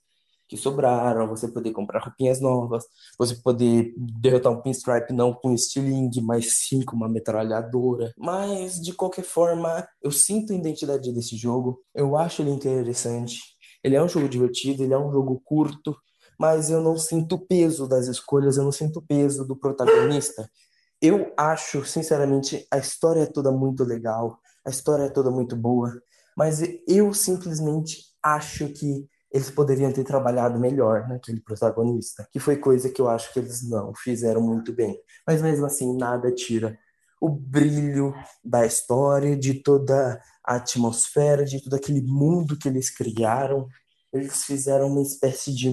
que 0.46 0.58
sobraram, 0.58 1.26
você 1.26 1.48
poder 1.48 1.72
comprar 1.72 2.00
roupinhas 2.00 2.38
novas, 2.38 2.84
você 3.18 3.36
poder 3.36 3.94
derrotar 3.96 4.52
um 4.52 4.60
pinstripe 4.60 5.14
não 5.14 5.32
com 5.32 5.54
estilingue, 5.54 6.20
mas 6.20 6.58
sim 6.58 6.84
com 6.84 6.96
uma 6.96 7.08
metralhadora. 7.08 8.12
Mas 8.18 8.78
de 8.78 8.92
qualquer 8.92 9.24
forma, 9.24 9.88
eu 10.02 10.10
sinto 10.10 10.52
a 10.52 10.56
identidade 10.56 11.14
desse 11.14 11.34
jogo, 11.34 11.80
eu 11.94 12.14
acho 12.14 12.42
ele 12.42 12.50
interessante. 12.50 13.40
Ele 13.82 13.96
é 13.96 14.02
um 14.02 14.08
jogo 14.08 14.28
divertido, 14.28 14.82
ele 14.82 14.92
é 14.92 14.98
um 14.98 15.10
jogo 15.10 15.40
curto, 15.42 15.96
mas 16.40 16.70
eu 16.70 16.80
não 16.80 16.96
sinto 16.96 17.38
peso 17.38 17.86
das 17.86 18.06
escolhas, 18.06 18.56
eu 18.56 18.64
não 18.64 18.72
sinto 18.72 19.02
peso 19.02 19.44
do 19.44 19.54
protagonista. 19.54 20.50
Eu 20.98 21.30
acho, 21.36 21.84
sinceramente, 21.84 22.66
a 22.70 22.78
história 22.78 23.20
é 23.20 23.26
toda 23.26 23.52
muito 23.52 23.84
legal, 23.84 24.38
a 24.66 24.70
história 24.70 25.02
é 25.02 25.10
toda 25.10 25.30
muito 25.30 25.54
boa, 25.54 25.92
mas 26.34 26.62
eu 26.88 27.12
simplesmente 27.12 28.06
acho 28.22 28.70
que 28.70 29.06
eles 29.30 29.50
poderiam 29.50 29.92
ter 29.92 30.02
trabalhado 30.02 30.58
melhor 30.58 31.06
naquele 31.06 31.42
protagonista, 31.42 32.26
que 32.32 32.40
foi 32.40 32.56
coisa 32.56 32.88
que 32.88 33.02
eu 33.02 33.08
acho 33.10 33.30
que 33.34 33.38
eles 33.38 33.68
não 33.68 33.92
fizeram 33.94 34.40
muito 34.40 34.72
bem. 34.72 34.98
Mas 35.26 35.42
mesmo 35.42 35.66
assim, 35.66 35.94
nada 35.94 36.32
tira 36.32 36.78
o 37.20 37.28
brilho 37.28 38.14
da 38.42 38.64
história, 38.64 39.36
de 39.36 39.62
toda 39.62 40.18
a 40.42 40.56
atmosfera, 40.56 41.44
de 41.44 41.62
todo 41.62 41.74
aquele 41.74 42.00
mundo 42.00 42.56
que 42.58 42.66
eles 42.66 42.88
criaram. 42.88 43.68
Eles 44.12 44.44
fizeram 44.44 44.88
uma 44.88 45.02
espécie 45.02 45.54
de, 45.54 45.72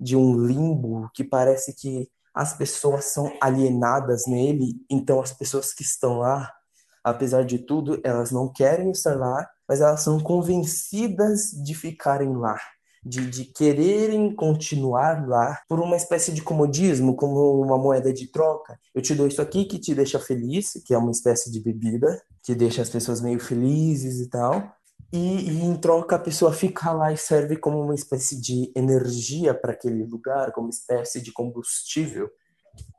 de 0.00 0.16
um 0.16 0.46
limbo 0.46 1.10
que 1.14 1.24
parece 1.24 1.74
que 1.74 2.08
as 2.34 2.56
pessoas 2.56 3.06
são 3.06 3.32
alienadas 3.40 4.26
nele, 4.26 4.74
então 4.90 5.20
as 5.20 5.32
pessoas 5.32 5.72
que 5.72 5.82
estão 5.82 6.18
lá, 6.18 6.52
apesar 7.02 7.44
de 7.44 7.58
tudo, 7.58 8.00
elas 8.04 8.30
não 8.30 8.52
querem 8.52 8.90
estar 8.90 9.16
lá 9.16 9.46
mas 9.68 9.80
elas 9.80 10.02
são 10.02 10.20
convencidas 10.20 11.50
de 11.50 11.74
ficarem 11.74 12.36
lá, 12.36 12.58
de, 13.04 13.28
de 13.28 13.44
quererem 13.44 14.34
continuar 14.34 15.26
lá 15.26 15.60
por 15.68 15.80
uma 15.80 15.96
espécie 15.96 16.32
de 16.32 16.42
comodismo, 16.42 17.16
como 17.16 17.60
uma 17.60 17.78
moeda 17.78 18.12
de 18.12 18.28
troca. 18.28 18.78
Eu 18.94 19.02
te 19.02 19.14
dou 19.14 19.26
isso 19.26 19.42
aqui 19.42 19.64
que 19.64 19.78
te 19.78 19.94
deixa 19.94 20.18
feliz, 20.18 20.72
que 20.84 20.94
é 20.94 20.98
uma 20.98 21.10
espécie 21.10 21.50
de 21.50 21.60
bebida, 21.60 22.20
que 22.42 22.54
deixa 22.54 22.82
as 22.82 22.88
pessoas 22.90 23.20
meio 23.20 23.40
felizes 23.40 24.20
e 24.20 24.28
tal. 24.28 24.75
E, 25.12 25.18
e, 25.18 25.62
em 25.62 25.76
troca 25.76 26.16
a 26.16 26.18
pessoa 26.18 26.52
fica 26.52 26.92
lá 26.92 27.12
e 27.12 27.16
serve 27.16 27.56
como 27.56 27.80
uma 27.80 27.94
espécie 27.94 28.40
de 28.40 28.72
energia 28.74 29.54
para 29.54 29.72
aquele 29.72 30.04
lugar, 30.04 30.52
como 30.52 30.68
espécie 30.68 31.20
de 31.20 31.32
combustível. 31.32 32.28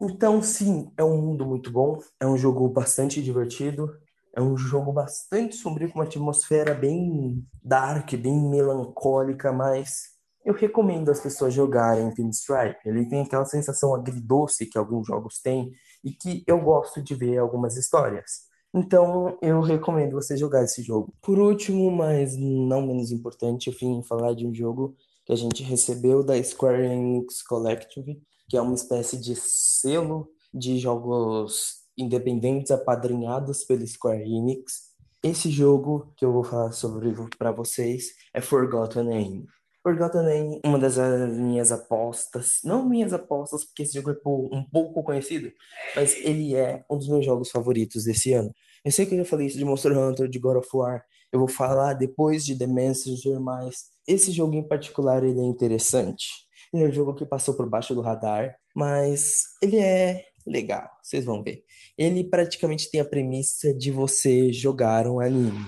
Então, 0.01 0.41
sim, 0.41 0.91
é 0.97 1.03
um 1.03 1.21
mundo 1.21 1.45
muito 1.45 1.71
bom, 1.71 1.99
é 2.19 2.25
um 2.25 2.37
jogo 2.37 2.67
bastante 2.69 3.21
divertido, 3.21 3.93
é 4.35 4.41
um 4.41 4.55
jogo 4.55 4.91
bastante 4.91 5.55
sombrio, 5.55 5.91
com 5.91 5.99
uma 5.99 6.05
atmosfera 6.05 6.73
bem 6.73 7.45
dark, 7.63 8.13
bem 8.13 8.39
melancólica, 8.49 9.51
mas 9.51 10.17
eu 10.45 10.53
recomendo 10.53 11.09
as 11.09 11.19
pessoas 11.19 11.53
jogarem 11.53 12.13
Pinstripe. 12.13 12.79
Ele 12.85 13.05
tem 13.09 13.21
aquela 13.21 13.43
sensação 13.43 13.93
agridoce 13.93 14.65
que 14.65 14.77
alguns 14.77 15.05
jogos 15.05 15.41
têm 15.41 15.73
e 16.03 16.11
que 16.11 16.43
eu 16.47 16.61
gosto 16.61 17.01
de 17.01 17.13
ver 17.13 17.37
algumas 17.37 17.75
histórias. 17.75 18.46
Então, 18.73 19.37
eu 19.41 19.61
recomendo 19.61 20.13
você 20.13 20.37
jogar 20.37 20.63
esse 20.63 20.83
jogo. 20.83 21.13
Por 21.21 21.39
último, 21.39 21.89
mas 21.89 22.37
não 22.37 22.85
menos 22.85 23.11
importante, 23.11 23.67
eu 23.67 23.73
vim 23.79 24.03
falar 24.03 24.33
de 24.33 24.45
um 24.45 24.53
jogo 24.53 24.95
que 25.25 25.33
a 25.33 25.35
gente 25.35 25.63
recebeu 25.63 26.23
da 26.23 26.41
Square 26.41 26.85
Enix 26.85 27.41
Collective, 27.43 28.21
que 28.49 28.55
é 28.55 28.61
uma 28.61 28.75
espécie 28.75 29.19
de 29.19 29.35
selo 29.35 30.29
de 30.53 30.77
jogos 30.79 31.85
independentes 31.97 32.71
apadrinhados 32.71 33.63
pela 33.63 33.85
Square 33.85 34.23
Enix. 34.23 34.87
Esse 35.23 35.49
jogo 35.49 36.13
que 36.15 36.23
eu 36.23 36.31
vou 36.31 36.43
falar 36.43 36.71
sobre 36.71 37.13
para 37.37 37.51
vocês 37.51 38.09
é 38.33 38.39
Forgotten 38.39 39.11
Aim. 39.11 39.45
Forgotten 39.87 40.27
Aim, 40.27 40.59
uma 40.65 40.77
das 40.77 40.97
minhas 41.37 41.71
apostas, 41.71 42.59
não 42.61 42.87
minhas 42.87 43.13
apostas, 43.13 43.63
porque 43.63 43.83
esse 43.83 43.93
jogo 43.93 44.11
é 44.11 44.15
um 44.25 44.65
pouco 44.69 45.01
conhecido, 45.01 45.49
mas 45.95 46.13
ele 46.17 46.55
é 46.55 46.83
um 46.91 46.97
dos 46.97 47.07
meus 47.07 47.25
jogos 47.25 47.49
favoritos 47.49 48.03
desse 48.03 48.33
ano. 48.33 48.53
Eu 48.83 48.91
sei 48.91 49.05
que 49.05 49.13
eu 49.15 49.19
já 49.19 49.25
falei 49.25 49.47
isso 49.47 49.57
de 49.57 49.63
Monster 49.63 49.97
Hunter, 49.97 50.27
de 50.27 50.39
God 50.39 50.57
of 50.57 50.67
War, 50.73 51.05
eu 51.31 51.39
vou 51.39 51.47
falar 51.47 51.93
depois 51.93 52.43
de 52.43 52.57
The 52.57 52.67
Messenger, 52.67 53.39
mas 53.39 53.85
esse 54.05 54.29
jogo 54.33 54.55
em 54.55 54.67
particular 54.67 55.23
ele 55.23 55.39
é 55.39 55.45
interessante. 55.45 56.27
Ele 56.73 56.83
é 56.83 56.87
um 56.89 56.91
jogo 56.91 57.15
que 57.15 57.25
passou 57.25 57.53
por 57.53 57.69
baixo 57.69 57.95
do 57.95 58.01
radar, 58.01 58.57
mas 58.75 59.43
ele 59.61 59.77
é 59.77 60.25
legal, 60.45 60.89
vocês 61.01 61.23
vão 61.23 61.41
ver. 61.41 61.63
Ele 61.97 62.25
praticamente 62.25 62.91
tem 62.91 62.99
a 62.99 63.05
premissa 63.05 63.73
de 63.73 63.89
você 63.89 64.51
jogar 64.51 65.07
um 65.07 65.21
anime. 65.21 65.65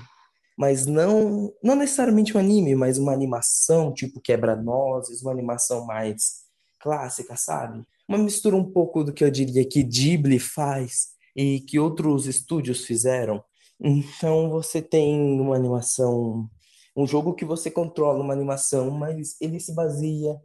Mas 0.60 0.86
não, 0.86 1.54
não 1.64 1.74
necessariamente 1.74 2.36
um 2.36 2.40
anime, 2.40 2.76
mas 2.76 2.98
uma 2.98 3.14
animação 3.14 3.94
tipo 3.94 4.20
quebra-nozes, 4.20 5.22
uma 5.22 5.32
animação 5.32 5.86
mais 5.86 6.44
clássica, 6.82 7.38
sabe? 7.38 7.82
Uma 8.06 8.18
mistura 8.18 8.58
um 8.58 8.70
pouco 8.70 9.02
do 9.02 9.14
que 9.14 9.24
eu 9.24 9.32
diria 9.32 9.64
que 9.66 9.82
Ghibli 9.82 10.38
faz 10.38 11.12
e 11.34 11.62
que 11.62 11.80
outros 11.80 12.26
estúdios 12.26 12.84
fizeram. 12.84 13.42
Então 13.80 14.50
você 14.50 14.82
tem 14.82 15.40
uma 15.40 15.56
animação, 15.56 16.50
um 16.94 17.08
jogo 17.08 17.36
que 17.36 17.46
você 17.46 17.72
controla 17.72 18.22
uma 18.22 18.34
animação, 18.34 18.92
mas 18.92 19.38
ele 19.40 19.62
se 19.62 19.74
baseia 19.74 20.36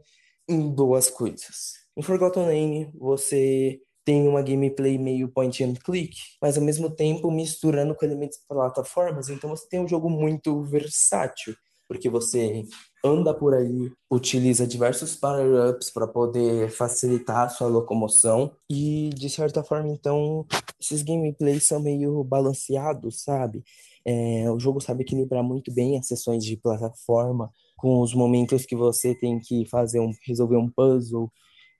em 0.48 0.72
duas 0.72 1.10
coisas. 1.10 1.72
Em 1.96 2.02
Forgotten 2.02 2.46
Name, 2.46 2.92
você 2.94 3.80
tem 4.04 4.28
uma 4.28 4.42
gameplay 4.42 4.98
meio 4.98 5.28
point 5.28 5.64
and 5.64 5.74
click, 5.74 6.16
mas 6.40 6.58
ao 6.58 6.64
mesmo 6.64 6.90
tempo 6.90 7.30
misturando 7.30 7.94
com 7.94 8.04
elementos 8.04 8.38
de 8.38 8.46
plataformas, 8.46 9.28
então 9.28 9.50
você 9.50 9.66
tem 9.68 9.80
um 9.80 9.88
jogo 9.88 10.10
muito 10.10 10.62
versátil, 10.62 11.54
porque 11.88 12.10
você 12.10 12.64
anda 13.04 13.34
por 13.34 13.54
aí, 13.54 13.92
utiliza 14.10 14.66
diversos 14.66 15.14
power-ups 15.14 15.90
para 15.90 16.06
poder 16.06 16.70
facilitar 16.70 17.46
a 17.46 17.48
sua 17.48 17.68
locomoção 17.68 18.52
e 18.70 19.10
de 19.14 19.28
certa 19.28 19.62
forma 19.62 19.88
então 19.88 20.46
esses 20.80 21.02
gameplays 21.02 21.66
são 21.66 21.80
meio 21.80 22.22
balanceados, 22.24 23.22
sabe? 23.22 23.62
É, 24.06 24.50
o 24.50 24.58
jogo 24.58 24.80
sabe 24.80 25.02
equilibrar 25.02 25.42
muito 25.42 25.72
bem 25.72 25.98
as 25.98 26.06
sessões 26.06 26.44
de 26.44 26.56
plataforma 26.56 27.50
com 27.78 28.00
os 28.00 28.14
momentos 28.14 28.66
que 28.66 28.76
você 28.76 29.14
tem 29.14 29.38
que 29.38 29.66
fazer 29.66 30.00
um 30.00 30.12
resolver 30.26 30.56
um 30.56 30.70
puzzle 30.70 31.30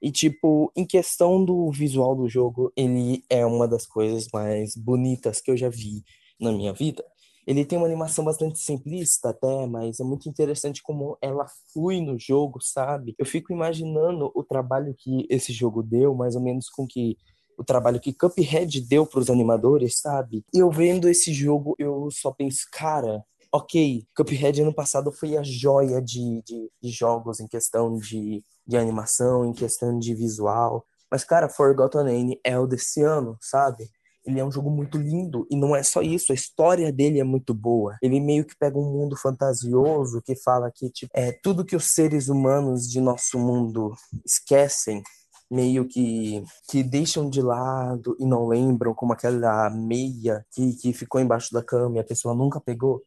e, 0.05 0.13
tipo, 0.13 0.71
em 0.77 0.85
questão 0.85 1.43
do 1.43 1.71
visual 1.71 2.15
do 2.15 2.29
jogo, 2.29 2.71
ele 2.77 3.25
é 3.31 3.47
uma 3.47 3.67
das 3.67 3.87
coisas 3.87 4.29
mais 4.31 4.77
bonitas 4.77 5.41
que 5.41 5.51
eu 5.51 5.57
já 5.57 5.71
vi 5.71 6.05
na 6.39 6.53
minha 6.53 6.75
vida. 6.75 7.03
Ele 7.47 7.65
tem 7.65 7.79
uma 7.79 7.87
animação 7.87 8.23
bastante 8.23 8.59
simplista 8.59 9.31
até, 9.31 9.67
mas 9.67 10.01
é 10.01 10.05
muito 10.05 10.29
interessante 10.29 10.83
como 10.83 11.17
ela 11.23 11.47
flui 11.73 12.03
no 12.03 12.19
jogo, 12.19 12.59
sabe? 12.61 13.15
Eu 13.19 13.25
fico 13.25 13.51
imaginando 13.51 14.31
o 14.35 14.45
trabalho 14.45 14.95
que 14.95 15.27
esse 15.31 15.55
jogo 15.55 15.83
deu, 15.83 16.15
mais 16.15 16.37
ou 16.37 16.43
menos 16.43 16.69
com 16.69 16.87
que 16.87 17.17
o 17.57 17.65
trabalho 17.65 17.99
que 17.99 18.13
Cuphead 18.13 18.83
deu 18.83 19.07
para 19.07 19.21
os 19.21 19.31
animadores, 19.31 20.01
sabe? 20.01 20.45
E 20.53 20.59
eu 20.59 20.71
vendo 20.71 21.09
esse 21.09 21.33
jogo, 21.33 21.75
eu 21.79 22.11
só 22.11 22.31
penso, 22.31 22.67
cara, 22.71 23.25
ok, 23.55 24.05
Cuphead 24.17 24.63
ano 24.63 24.75
passado 24.75 25.13
foi 25.13 25.37
a 25.37 25.43
joia 25.43 26.03
de, 26.03 26.43
de, 26.43 26.71
de 26.83 26.91
jogos 26.91 27.39
em 27.39 27.47
questão 27.47 27.97
de 27.97 28.43
de 28.67 28.77
animação, 28.77 29.45
em 29.45 29.53
questão 29.53 29.99
de 29.99 30.15
visual. 30.15 30.85
Mas, 31.11 31.25
cara, 31.25 31.49
Forgotten 31.49 32.05
Name 32.05 32.41
é 32.43 32.59
o 32.59 32.67
desse 32.67 33.03
ano, 33.03 33.37
sabe? 33.41 33.89
Ele 34.25 34.41
é 34.41 34.45
um 34.45 34.51
jogo 34.51 34.71
muito 34.71 34.97
lindo 34.97 35.47
e 35.51 35.57
não 35.57 35.77
é 35.77 35.83
só 35.83 36.01
isso, 36.01 36.33
a 36.33 36.35
história 36.35 36.91
dele 36.91 37.21
é 37.21 37.25
muito 37.25 37.53
boa. 37.53 37.97
Ele 38.03 38.19
meio 38.21 38.45
que 38.45 38.57
pega 38.57 38.79
um 38.79 38.91
mundo 38.91 39.17
fantasioso 39.17 40.23
que 40.23 40.35
fala 40.35 40.73
que 40.75 40.89
tipo, 40.89 41.11
é 41.15 41.31
tudo 41.31 41.65
que 41.65 41.77
os 41.77 41.93
seres 41.93 42.29
humanos 42.29 42.89
de 42.89 43.03
nosso 43.03 43.39
mundo 43.39 43.95
esquecem, 44.25 45.03
meio 45.51 45.87
que 45.87 46.43
que 46.71 46.83
deixam 46.83 47.29
de 47.29 47.43
lado 47.43 48.17
e 48.19 48.25
não 48.25 48.49
lembram, 48.49 48.95
como 48.95 49.13
aquela 49.13 49.69
meia 49.69 50.45
que, 50.53 50.73
que 50.77 50.93
ficou 50.95 51.21
embaixo 51.21 51.53
da 51.53 51.63
cama 51.63 51.99
e 51.99 52.01
a 52.01 52.05
pessoa 52.05 52.35
nunca 52.35 52.59
pegou 52.59 53.03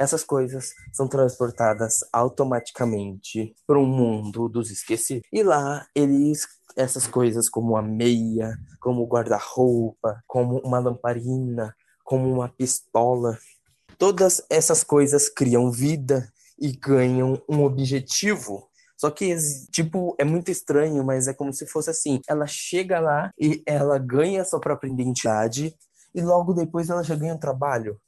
essas 0.00 0.24
coisas 0.24 0.72
são 0.94 1.06
transportadas 1.06 1.98
automaticamente 2.10 3.54
para 3.66 3.78
um 3.78 3.84
mundo 3.84 4.48
dos 4.48 4.70
esquecidos. 4.70 5.28
E 5.30 5.42
lá 5.42 5.86
eles 5.94 6.48
essas 6.74 7.06
coisas 7.06 7.50
como 7.50 7.76
a 7.76 7.82
meia, 7.82 8.56
como 8.80 9.02
o 9.02 9.06
guarda-roupa, 9.06 10.22
como 10.26 10.58
uma 10.60 10.78
lamparina, 10.78 11.76
como 12.02 12.32
uma 12.32 12.48
pistola, 12.48 13.38
todas 13.98 14.42
essas 14.48 14.82
coisas 14.82 15.28
criam 15.28 15.70
vida 15.70 16.32
e 16.58 16.72
ganham 16.72 17.42
um 17.46 17.62
objetivo. 17.62 18.70
Só 18.96 19.10
que, 19.10 19.34
tipo, 19.70 20.14
é 20.18 20.24
muito 20.24 20.50
estranho, 20.50 21.04
mas 21.04 21.28
é 21.28 21.34
como 21.34 21.52
se 21.52 21.66
fosse 21.66 21.90
assim: 21.90 22.20
ela 22.26 22.46
chega 22.46 23.00
lá 23.00 23.30
e 23.38 23.62
ela 23.66 23.98
ganha 23.98 24.44
sua 24.46 24.60
própria 24.60 24.90
identidade, 24.90 25.74
e 26.14 26.22
logo 26.22 26.54
depois 26.54 26.88
ela 26.88 27.02
já 27.02 27.14
ganha 27.14 27.34
um 27.34 27.38
trabalho. 27.38 28.00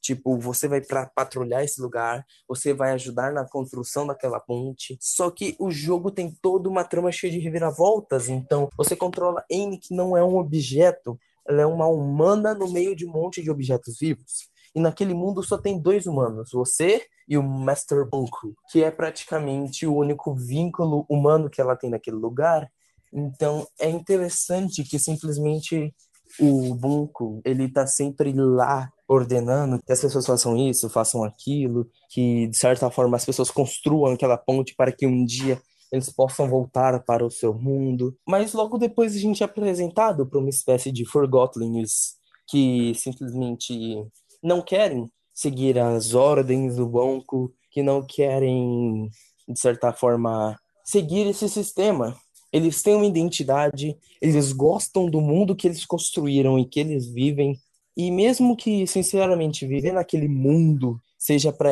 Tipo, 0.00 0.38
você 0.38 0.66
vai 0.66 0.80
para 0.80 1.06
patrulhar 1.06 1.62
esse 1.62 1.80
lugar, 1.80 2.24
você 2.48 2.72
vai 2.72 2.92
ajudar 2.92 3.32
na 3.32 3.46
construção 3.46 4.06
daquela 4.06 4.40
ponte. 4.40 4.96
Só 5.00 5.30
que 5.30 5.54
o 5.58 5.70
jogo 5.70 6.10
tem 6.10 6.32
toda 6.40 6.68
uma 6.68 6.84
trama 6.84 7.12
cheia 7.12 7.32
de 7.32 7.38
reviravoltas. 7.38 8.28
Então, 8.28 8.68
você 8.76 8.96
controla 8.96 9.44
N, 9.50 9.78
que 9.78 9.94
não 9.94 10.16
é 10.16 10.24
um 10.24 10.38
objeto, 10.38 11.18
ela 11.46 11.62
é 11.62 11.66
uma 11.66 11.86
humana 11.86 12.54
no 12.54 12.70
meio 12.70 12.96
de 12.96 13.06
um 13.06 13.12
monte 13.12 13.42
de 13.42 13.50
objetos 13.50 13.98
vivos. 13.98 14.50
E 14.74 14.80
naquele 14.80 15.14
mundo 15.14 15.42
só 15.42 15.58
tem 15.58 15.78
dois 15.78 16.06
humanos, 16.06 16.50
você 16.52 17.04
e 17.28 17.36
o 17.36 17.42
Master 17.42 18.08
Bunko, 18.08 18.54
que 18.70 18.82
é 18.82 18.90
praticamente 18.90 19.86
o 19.86 19.94
único 19.94 20.34
vínculo 20.34 21.04
humano 21.08 21.50
que 21.50 21.60
ela 21.60 21.76
tem 21.76 21.90
naquele 21.90 22.16
lugar. 22.16 22.70
Então 23.12 23.66
é 23.78 23.88
interessante 23.88 24.84
que 24.84 24.98
simplesmente 24.98 25.94
o 26.38 26.74
Bunko, 26.74 27.40
ele 27.44 27.68
tá 27.68 27.86
sempre 27.86 28.32
lá 28.32 28.90
ordenando 29.10 29.80
que 29.84 29.92
as 29.92 30.00
pessoas 30.00 30.24
façam 30.24 30.56
isso, 30.56 30.88
façam 30.88 31.24
aquilo, 31.24 31.90
que 32.08 32.46
de 32.46 32.56
certa 32.56 32.88
forma 32.92 33.16
as 33.16 33.24
pessoas 33.24 33.50
construam 33.50 34.12
aquela 34.12 34.38
ponte 34.38 34.72
para 34.76 34.92
que 34.92 35.04
um 35.04 35.24
dia 35.24 35.60
eles 35.90 36.08
possam 36.08 36.48
voltar 36.48 37.02
para 37.04 37.26
o 37.26 37.30
seu 37.30 37.52
mundo. 37.52 38.16
Mas 38.24 38.52
logo 38.52 38.78
depois 38.78 39.16
a 39.16 39.18
gente 39.18 39.42
é 39.42 39.46
apresentado 39.46 40.24
para 40.24 40.38
uma 40.38 40.48
espécie 40.48 40.92
de 40.92 41.04
Forgotlings 41.04 42.14
que 42.48 42.94
simplesmente 42.94 44.00
não 44.40 44.62
querem 44.62 45.10
seguir 45.34 45.76
as 45.80 46.14
ordens 46.14 46.76
do 46.76 46.86
banco, 46.88 47.52
que 47.72 47.82
não 47.82 48.06
querem, 48.06 49.10
de 49.48 49.58
certa 49.58 49.92
forma, 49.92 50.56
seguir 50.84 51.26
esse 51.26 51.48
sistema. 51.48 52.16
Eles 52.52 52.80
têm 52.80 52.94
uma 52.94 53.06
identidade, 53.06 53.96
eles 54.22 54.52
gostam 54.52 55.10
do 55.10 55.20
mundo 55.20 55.56
que 55.56 55.66
eles 55.66 55.84
construíram 55.84 56.58
e 56.60 56.64
que 56.64 56.78
eles 56.78 57.08
vivem. 57.08 57.58
E 57.96 58.10
mesmo 58.10 58.56
que, 58.56 58.86
sinceramente, 58.86 59.66
viver 59.66 59.92
naquele 59.92 60.28
mundo 60.28 61.00
seja 61.18 61.52
para 61.52 61.70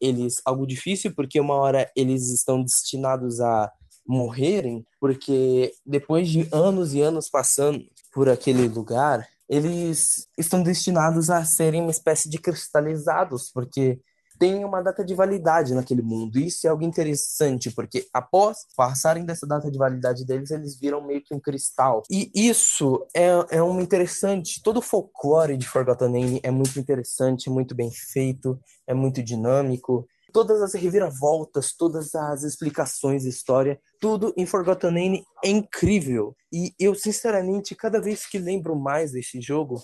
eles 0.00 0.40
algo 0.44 0.66
difícil, 0.66 1.14
porque 1.14 1.40
uma 1.40 1.54
hora 1.54 1.90
eles 1.94 2.30
estão 2.30 2.62
destinados 2.62 3.40
a 3.40 3.70
morrerem, 4.06 4.84
porque 4.98 5.72
depois 5.84 6.28
de 6.28 6.48
anos 6.50 6.94
e 6.94 7.00
anos 7.00 7.28
passando 7.28 7.84
por 8.12 8.28
aquele 8.28 8.66
lugar, 8.66 9.28
eles 9.48 10.26
estão 10.36 10.62
destinados 10.62 11.30
a 11.30 11.44
serem 11.44 11.82
uma 11.82 11.90
espécie 11.90 12.28
de 12.28 12.38
cristalizados, 12.38 13.50
porque 13.52 14.00
tem 14.38 14.64
uma 14.64 14.82
data 14.82 15.04
de 15.04 15.14
validade 15.14 15.74
naquele 15.74 16.02
mundo. 16.02 16.38
Isso 16.38 16.66
é 16.66 16.70
algo 16.70 16.84
interessante, 16.84 17.70
porque 17.70 18.06
após 18.12 18.66
passarem 18.76 19.24
dessa 19.24 19.46
data 19.46 19.70
de 19.70 19.78
validade 19.78 20.24
deles, 20.24 20.50
eles 20.50 20.78
viram 20.78 21.04
meio 21.04 21.22
que 21.22 21.34
um 21.34 21.40
cristal. 21.40 22.02
E 22.10 22.30
isso 22.34 23.06
é, 23.14 23.28
é 23.50 23.62
um 23.62 23.80
interessante. 23.80 24.62
Todo 24.62 24.78
o 24.78 24.82
folclore 24.82 25.56
de 25.56 25.68
Forgotten 25.68 26.08
Name 26.08 26.40
é 26.42 26.50
muito 26.50 26.78
interessante, 26.78 27.50
muito 27.50 27.74
bem 27.74 27.90
feito, 27.90 28.58
é 28.86 28.94
muito 28.94 29.22
dinâmico 29.22 30.06
todas 30.32 30.60
as 30.62 30.74
reviravoltas, 30.74 31.72
todas 31.72 32.14
as 32.14 32.42
explicações 32.42 33.22
de 33.22 33.28
história, 33.28 33.80
tudo 34.00 34.32
em 34.36 34.46
Forgotten 34.46 34.90
Name 34.90 35.24
é 35.44 35.50
incrível. 35.50 36.36
E 36.52 36.72
eu, 36.78 36.94
sinceramente, 36.94 37.74
cada 37.74 38.00
vez 38.00 38.26
que 38.26 38.38
lembro 38.38 38.76
mais 38.76 39.12
desse 39.12 39.40
jogo, 39.40 39.82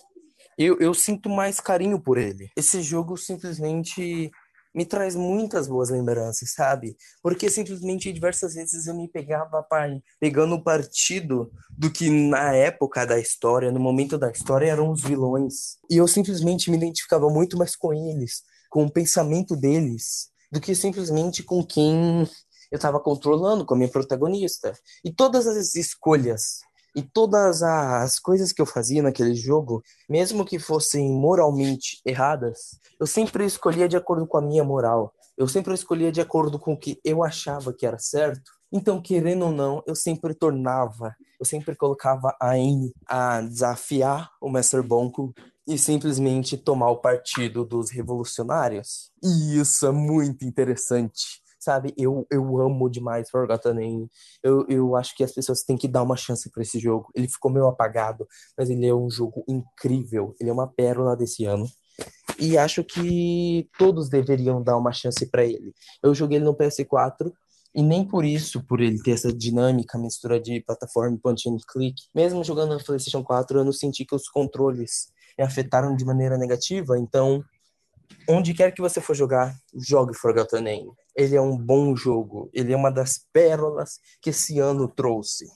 eu, 0.56 0.78
eu 0.78 0.94
sinto 0.94 1.28
mais 1.28 1.61
carinho 1.61 2.00
por 2.00 2.18
ele. 2.18 2.50
Esse 2.56 2.82
jogo 2.82 3.16
simplesmente 3.16 4.30
me 4.75 4.85
traz 4.85 5.14
muitas 5.14 5.69
boas 5.69 5.88
lembranças, 5.88 6.52
sabe? 6.52 6.97
Porque 7.23 7.49
simplesmente 7.49 8.12
diversas 8.12 8.54
vezes 8.54 8.87
eu 8.87 8.95
me 8.95 9.09
pegava 9.09 9.64
pegando 10.19 10.62
partido 10.62 11.52
do 11.71 11.90
que 11.90 12.11
na 12.11 12.52
época 12.52 13.07
da 13.07 13.19
história, 13.19 13.71
no 13.71 13.78
momento 13.78 14.19
da 14.19 14.31
história, 14.31 14.71
eram 14.71 14.90
os 14.90 15.02
vilões. 15.02 15.78
E 15.88 15.97
eu 15.97 16.09
simplesmente 16.09 16.71
me 16.71 16.76
identificava 16.76 17.28
muito 17.31 17.56
mais 17.56 17.76
com 17.76 17.95
eles, 17.95 18.43
com 18.69 18.84
o 18.84 18.91
pensamento 18.91 19.54
deles, 19.56 20.30
do 20.50 20.60
que 20.60 20.75
simplesmente 20.75 21.43
com 21.43 21.65
quem 21.65 22.28
eu 22.71 22.76
estava 22.76 22.99
controlando, 22.99 23.65
com 23.65 23.75
a 23.75 23.76
minha 23.76 23.91
protagonista. 23.91 24.76
E 25.04 25.13
todas 25.13 25.47
as 25.47 25.76
escolhas 25.76 26.58
e 26.95 27.02
todas 27.02 27.63
as 27.63 28.19
coisas 28.19 28.52
que 28.52 28.63
eu 28.63 28.67
fazia 28.67 29.02
naquele 29.02 29.35
jogo, 29.35 29.83
mesmo 30.09 30.45
que 30.45 30.59
fossem 30.59 31.11
moralmente 31.11 32.00
erradas, 32.04 32.78
eu 33.00 33.07
sempre 33.07 33.45
escolhia 33.45 33.89
de 33.89 33.97
acordo 33.97 34.26
com 34.26 34.39
a 34.39 34.43
minha 34.43 34.63
moral. 34.63 35.13
Eu 35.37 35.49
sempre 35.49 35.75
escolhia 35.75 36.13
de 36.13 36.21
acordo 36.21 36.59
com 36.59 36.75
o 36.75 36.78
que 36.78 37.00
eu 37.04 37.25
achava 37.25 37.73
que 37.73 37.85
era 37.85 37.99
certo. 37.99 38.52
Então, 38.73 39.02
querendo 39.02 39.47
ou 39.47 39.52
não, 39.52 39.83
eu 39.87 39.95
sempre 39.95 40.35
tornava, 40.35 41.15
eu 41.39 41.45
sempre 41.45 41.75
colocava 41.75 42.37
a 42.41 42.52
Anne 42.52 42.93
a 43.07 43.41
desafiar 43.41 44.30
o 44.41 44.50
Mestre 44.50 44.83
Bonko 44.83 45.35
e 45.67 45.78
simplesmente 45.78 46.57
tomar 46.57 46.91
o 46.91 46.99
partido 47.00 47.65
dos 47.65 47.91
revolucionários. 47.91 49.11
E 49.23 49.59
isso 49.59 49.87
é 49.87 49.93
muito 49.93 50.45
interessante. 50.45 51.43
Sabe, 51.64 51.94
eu, 51.96 52.26
eu 52.30 52.60
amo 52.60 52.90
demais 52.90 53.30
Forgotten 53.30 53.72
Name. 53.72 54.10
Eu, 54.42 54.66
eu 54.68 54.94
acho 54.94 55.16
que 55.16 55.24
as 55.24 55.32
pessoas 55.32 55.62
têm 55.62 55.78
que 55.78 55.88
dar 55.88 56.02
uma 56.02 56.14
chance 56.14 56.50
para 56.50 56.62
esse 56.62 56.78
jogo. 56.78 57.10
Ele 57.14 57.26
ficou 57.26 57.50
meio 57.50 57.66
apagado, 57.66 58.28
mas 58.54 58.68
ele 58.68 58.86
é 58.86 58.94
um 58.94 59.08
jogo 59.08 59.42
incrível. 59.48 60.34
Ele 60.38 60.50
é 60.50 60.52
uma 60.52 60.66
pérola 60.66 61.16
desse 61.16 61.46
ano. 61.46 61.66
E 62.38 62.58
acho 62.58 62.84
que 62.84 63.66
todos 63.78 64.10
deveriam 64.10 64.62
dar 64.62 64.76
uma 64.76 64.92
chance 64.92 65.24
para 65.30 65.42
ele. 65.42 65.72
Eu 66.02 66.14
joguei 66.14 66.36
ele 66.36 66.44
no 66.44 66.54
PS4 66.54 67.32
e 67.74 67.82
nem 67.82 68.06
por 68.06 68.26
isso, 68.26 68.62
por 68.62 68.82
ele 68.82 69.02
ter 69.02 69.12
essa 69.12 69.32
dinâmica, 69.32 69.96
mistura 69.96 70.38
de 70.38 70.60
plataforma, 70.60 71.18
punch 71.22 71.48
and 71.48 71.56
click, 71.66 71.94
mesmo 72.14 72.44
jogando 72.44 72.74
no 72.74 72.84
PlayStation 72.84 73.24
4, 73.24 73.58
eu 73.58 73.64
não 73.64 73.72
senti 73.72 74.04
que 74.04 74.14
os 74.14 74.28
controles 74.28 75.06
me 75.38 75.44
afetaram 75.46 75.96
de 75.96 76.04
maneira 76.04 76.36
negativa. 76.36 76.98
Então, 76.98 77.42
onde 78.28 78.54
quer 78.54 78.73
que 78.73 78.80
você 78.80 79.00
for 79.00 79.14
jogar, 79.14 79.56
jogue 79.75 80.17
Forgotten 80.17 80.62
Name. 80.62 80.93
Ele 81.17 81.36
é 81.36 81.40
um 81.40 81.56
bom 81.56 81.95
jogo. 81.95 82.50
Ele 82.52 82.73
é 82.73 82.76
uma 82.76 82.90
das 82.90 83.19
pérolas 83.32 83.99
que 84.21 84.30
esse 84.30 84.58
ano 84.58 84.88
trouxe. 84.88 85.47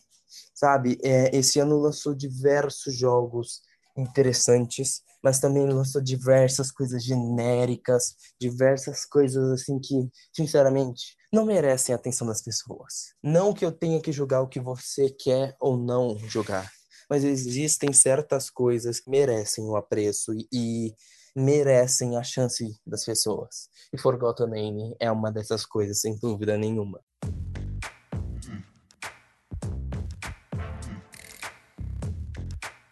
Sabe, 0.55 0.99
é, 1.03 1.37
esse 1.37 1.61
ano 1.61 1.79
lançou 1.79 2.15
diversos 2.15 2.97
jogos 2.97 3.61
interessantes, 3.97 5.03
mas 5.23 5.41
também 5.41 5.67
lançou 5.67 6.01
diversas 6.01 6.71
coisas 6.71 7.05
genéricas, 7.05 8.15
diversas 8.41 9.05
coisas 9.05 9.51
assim 9.51 9.79
que, 9.79 10.09
sinceramente, 10.33 11.17
não 11.33 11.45
merecem 11.45 11.93
a 11.93 11.97
atenção 11.97 12.27
das 12.27 12.43
pessoas. 12.43 13.15
Não 13.23 13.53
que 13.53 13.65
eu 13.65 13.73
tenha 13.73 14.01
que 14.01 14.13
jogar 14.13 14.41
o 14.43 14.49
que 14.49 14.61
você 14.61 15.11
quer 15.11 15.57
ou 15.61 15.77
não 15.77 16.17
jogar, 16.19 16.71
mas 17.11 17.25
existem 17.25 17.93
certas 17.93 18.51
coisas 18.51 19.01
que 19.01 19.11
merecem 19.11 19.65
o 19.65 19.77
apreço 19.77 20.33
e, 20.33 20.49
e 20.53 20.95
merecem 21.35 22.17
a 22.17 22.23
chance 22.23 22.65
das 22.87 23.05
pessoas. 23.05 23.69
E 23.93 23.99
Forgotten 23.99 24.49
Name 24.49 24.97
é 25.01 25.11
uma 25.11 25.31
dessas 25.31 25.65
coisas, 25.65 26.01
sem 26.01 26.19
dúvida 26.19 26.57
nenhuma. 26.57 27.01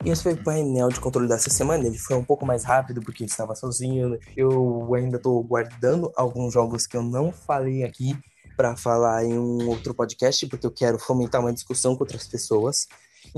E 0.07 0.11
esse 0.11 0.23
foi 0.23 0.35
o 0.35 0.45
painel 0.45 0.89
de 0.89 1.01
controle 1.01 1.27
dessa 1.27 1.51
semana. 1.51 1.85
Ele 1.85 1.99
foi 1.99 2.17
um 2.17 2.25
pouco 2.25 2.47
mais 2.47 2.63
rápido 2.63 3.01
porque 3.03 3.25
estava 3.25 3.57
sozinho. 3.57 4.17
Eu 4.37 4.95
ainda 4.95 5.17
estou 5.17 5.43
guardando 5.43 6.13
alguns 6.15 6.55
jogos 6.55 6.87
que 6.87 6.97
eu 6.97 7.03
não 7.03 7.33
falei 7.33 7.83
aqui 7.83 8.17
para 8.57 8.77
falar 8.77 9.25
em 9.25 9.37
um 9.37 9.69
outro 9.69 9.93
podcast, 9.93 10.47
porque 10.47 10.65
eu 10.65 10.71
quero 10.71 10.97
fomentar 10.97 11.41
uma 11.41 11.53
discussão 11.53 11.97
com 11.97 12.05
outras 12.05 12.29
pessoas. 12.29 12.87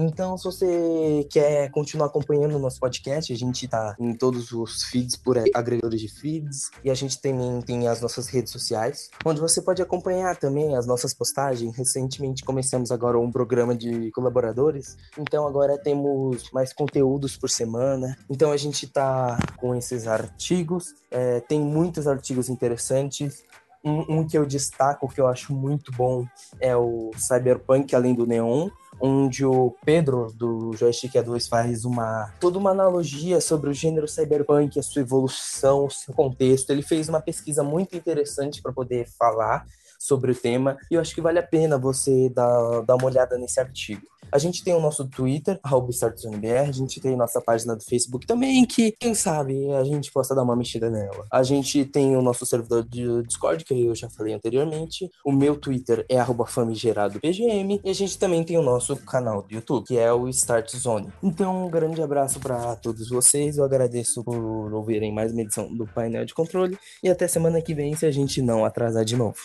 Então, 0.01 0.39
se 0.39 0.45
você 0.45 1.27
quer 1.29 1.69
continuar 1.73 2.07
acompanhando 2.07 2.55
o 2.55 2.59
nosso 2.61 2.79
podcast, 2.79 3.33
a 3.33 3.37
gente 3.37 3.65
está 3.65 3.97
em 3.99 4.15
todos 4.15 4.53
os 4.53 4.85
feeds 4.85 5.17
por 5.17 5.37
agregadores 5.53 6.01
de 6.01 6.09
feeds 6.09 6.71
e 6.85 6.91
a 6.91 6.95
gente 6.95 7.21
também 7.21 7.61
tem 7.63 7.89
as 7.89 8.01
nossas 8.01 8.29
redes 8.29 8.53
sociais, 8.53 9.11
onde 9.25 9.41
você 9.41 9.61
pode 9.61 9.83
acompanhar 9.83 10.37
também 10.37 10.77
as 10.77 10.87
nossas 10.87 11.13
postagens. 11.13 11.77
Recentemente 11.77 12.45
começamos 12.45 12.93
agora 12.93 13.19
um 13.19 13.33
programa 13.33 13.75
de 13.75 14.13
colaboradores, 14.13 14.97
então 15.19 15.49
agora 15.49 15.77
temos 15.77 16.49
mais 16.53 16.73
conteúdos 16.73 17.37
por 17.37 17.51
semana. 17.51 18.17
Então 18.31 18.53
a 18.53 18.57
gente 18.57 18.85
está 18.85 19.37
com 19.57 19.75
esses 19.75 20.07
artigos, 20.07 20.95
é, 21.11 21.41
tem 21.41 21.61
muitos 21.61 22.07
artigos 22.07 22.49
interessantes. 22.49 23.43
Um, 23.85 24.19
um, 24.19 24.27
que 24.27 24.37
eu 24.37 24.45
destaco, 24.45 25.09
que 25.09 25.21
eu 25.21 25.29
acho 25.29 25.55
muito 25.55 25.93
bom, 25.93 26.27
é 26.61 26.77
o 26.77 27.13
Cyberpunk 27.17 27.95
Além 27.95 28.13
do 28.13 28.27
Neon, 28.27 28.69
onde 29.01 29.45
o 29.45 29.75
Pedro 29.85 30.33
do 30.35 30.73
Joystick 30.75 31.15
A2 31.15 31.49
faz 31.49 31.85
uma 31.85 32.33
toda 32.41 32.59
uma 32.59 32.71
analogia 32.71 33.41
sobre 33.41 33.71
o 33.71 33.75
gênero 33.75 34.09
cyberpunk, 34.09 34.79
a 34.79 34.83
sua 34.83 35.03
evolução, 35.03 35.87
o 35.87 35.91
seu 35.91 36.15
contexto. 36.15 36.71
Ele 36.71 36.83
fez 36.83 37.09
uma 37.09 37.21
pesquisa 37.21 37.63
muito 37.63 37.97
interessante 37.97 38.61
para 38.63 38.73
poder 38.73 39.09
falar 39.19 39.67
sobre 39.99 40.33
o 40.33 40.35
tema 40.35 40.79
e 40.91 40.95
eu 40.95 41.01
acho 41.01 41.15
que 41.15 41.21
vale 41.21 41.39
a 41.39 41.43
pena 41.43 41.77
você 41.77 42.29
dar, 42.31 42.83
dar 42.83 42.95
uma 42.95 43.07
olhada 43.07 43.37
nesse 43.37 43.61
artigo. 43.61 44.07
A 44.31 44.39
gente 44.39 44.63
tem 44.63 44.75
o 44.75 44.81
nosso 44.81 45.07
Twitter, 45.07 45.59
StartsUNBR, 45.89 46.69
a 46.69 46.73
gente 46.73 47.01
tem 47.01 47.17
nossa 47.17 47.41
página 47.41 47.75
do 47.75 47.83
Facebook 47.83 48.27
também, 48.27 48.65
que, 48.67 48.93
quem 48.93 49.15
sabe, 49.15 49.73
a 49.73 49.83
gente 49.85 50.13
possa 50.13 50.35
dar 50.35 50.43
uma 50.43 50.55
mexida 50.55 50.91
nela. 50.91 51.25
A 51.33 51.43
gente 51.43 51.85
tem 51.87 52.15
o 52.15 52.21
nosso 52.21 52.45
servidor 52.45 52.87
de 52.87 53.23
Discord, 53.23 53.65
que 53.65 53.87
eu 53.87 53.95
já 53.95 54.11
falei 54.11 54.35
anteriormente. 54.35 55.11
O 55.25 55.33
meu 55.33 55.57
Twitter 55.57 56.05
é 56.09 56.19
famigeradopgm. 56.47 57.81
E 57.83 57.91
a 57.91 57.95
gente 57.95 58.19
também 58.19 58.45
tem 58.45 58.59
o 58.59 58.63
nosso 58.63 58.97
canal 58.97 59.43
do 59.43 59.55
YouTube, 59.55 59.87
que 59.87 59.99
é 59.99 60.13
o 60.13 60.29
Start 60.29 60.77
Zone. 60.77 61.11
Então, 61.23 61.67
um 61.67 61.71
grande 61.71 62.03
abraço 62.03 62.39
para 62.39 62.77
todos 62.77 63.09
vocês. 63.09 63.57
Eu 63.57 63.65
agradeço 63.65 64.23
por 64.23 64.73
ouvirem 64.75 65.13
mais 65.13 65.33
uma 65.33 65.41
edição 65.41 65.75
do 65.75 65.87
painel 65.87 66.27
de 66.27 66.35
controle. 66.35 66.79
E 67.03 67.09
até 67.09 67.27
semana 67.27 67.63
que 67.63 67.75
vem, 67.75 67.97
se 67.97 68.05
a 68.05 68.11
gente 68.11 68.43
não 68.43 68.65
atrasar 68.65 69.05
de 69.05 69.17
novo. 69.17 69.39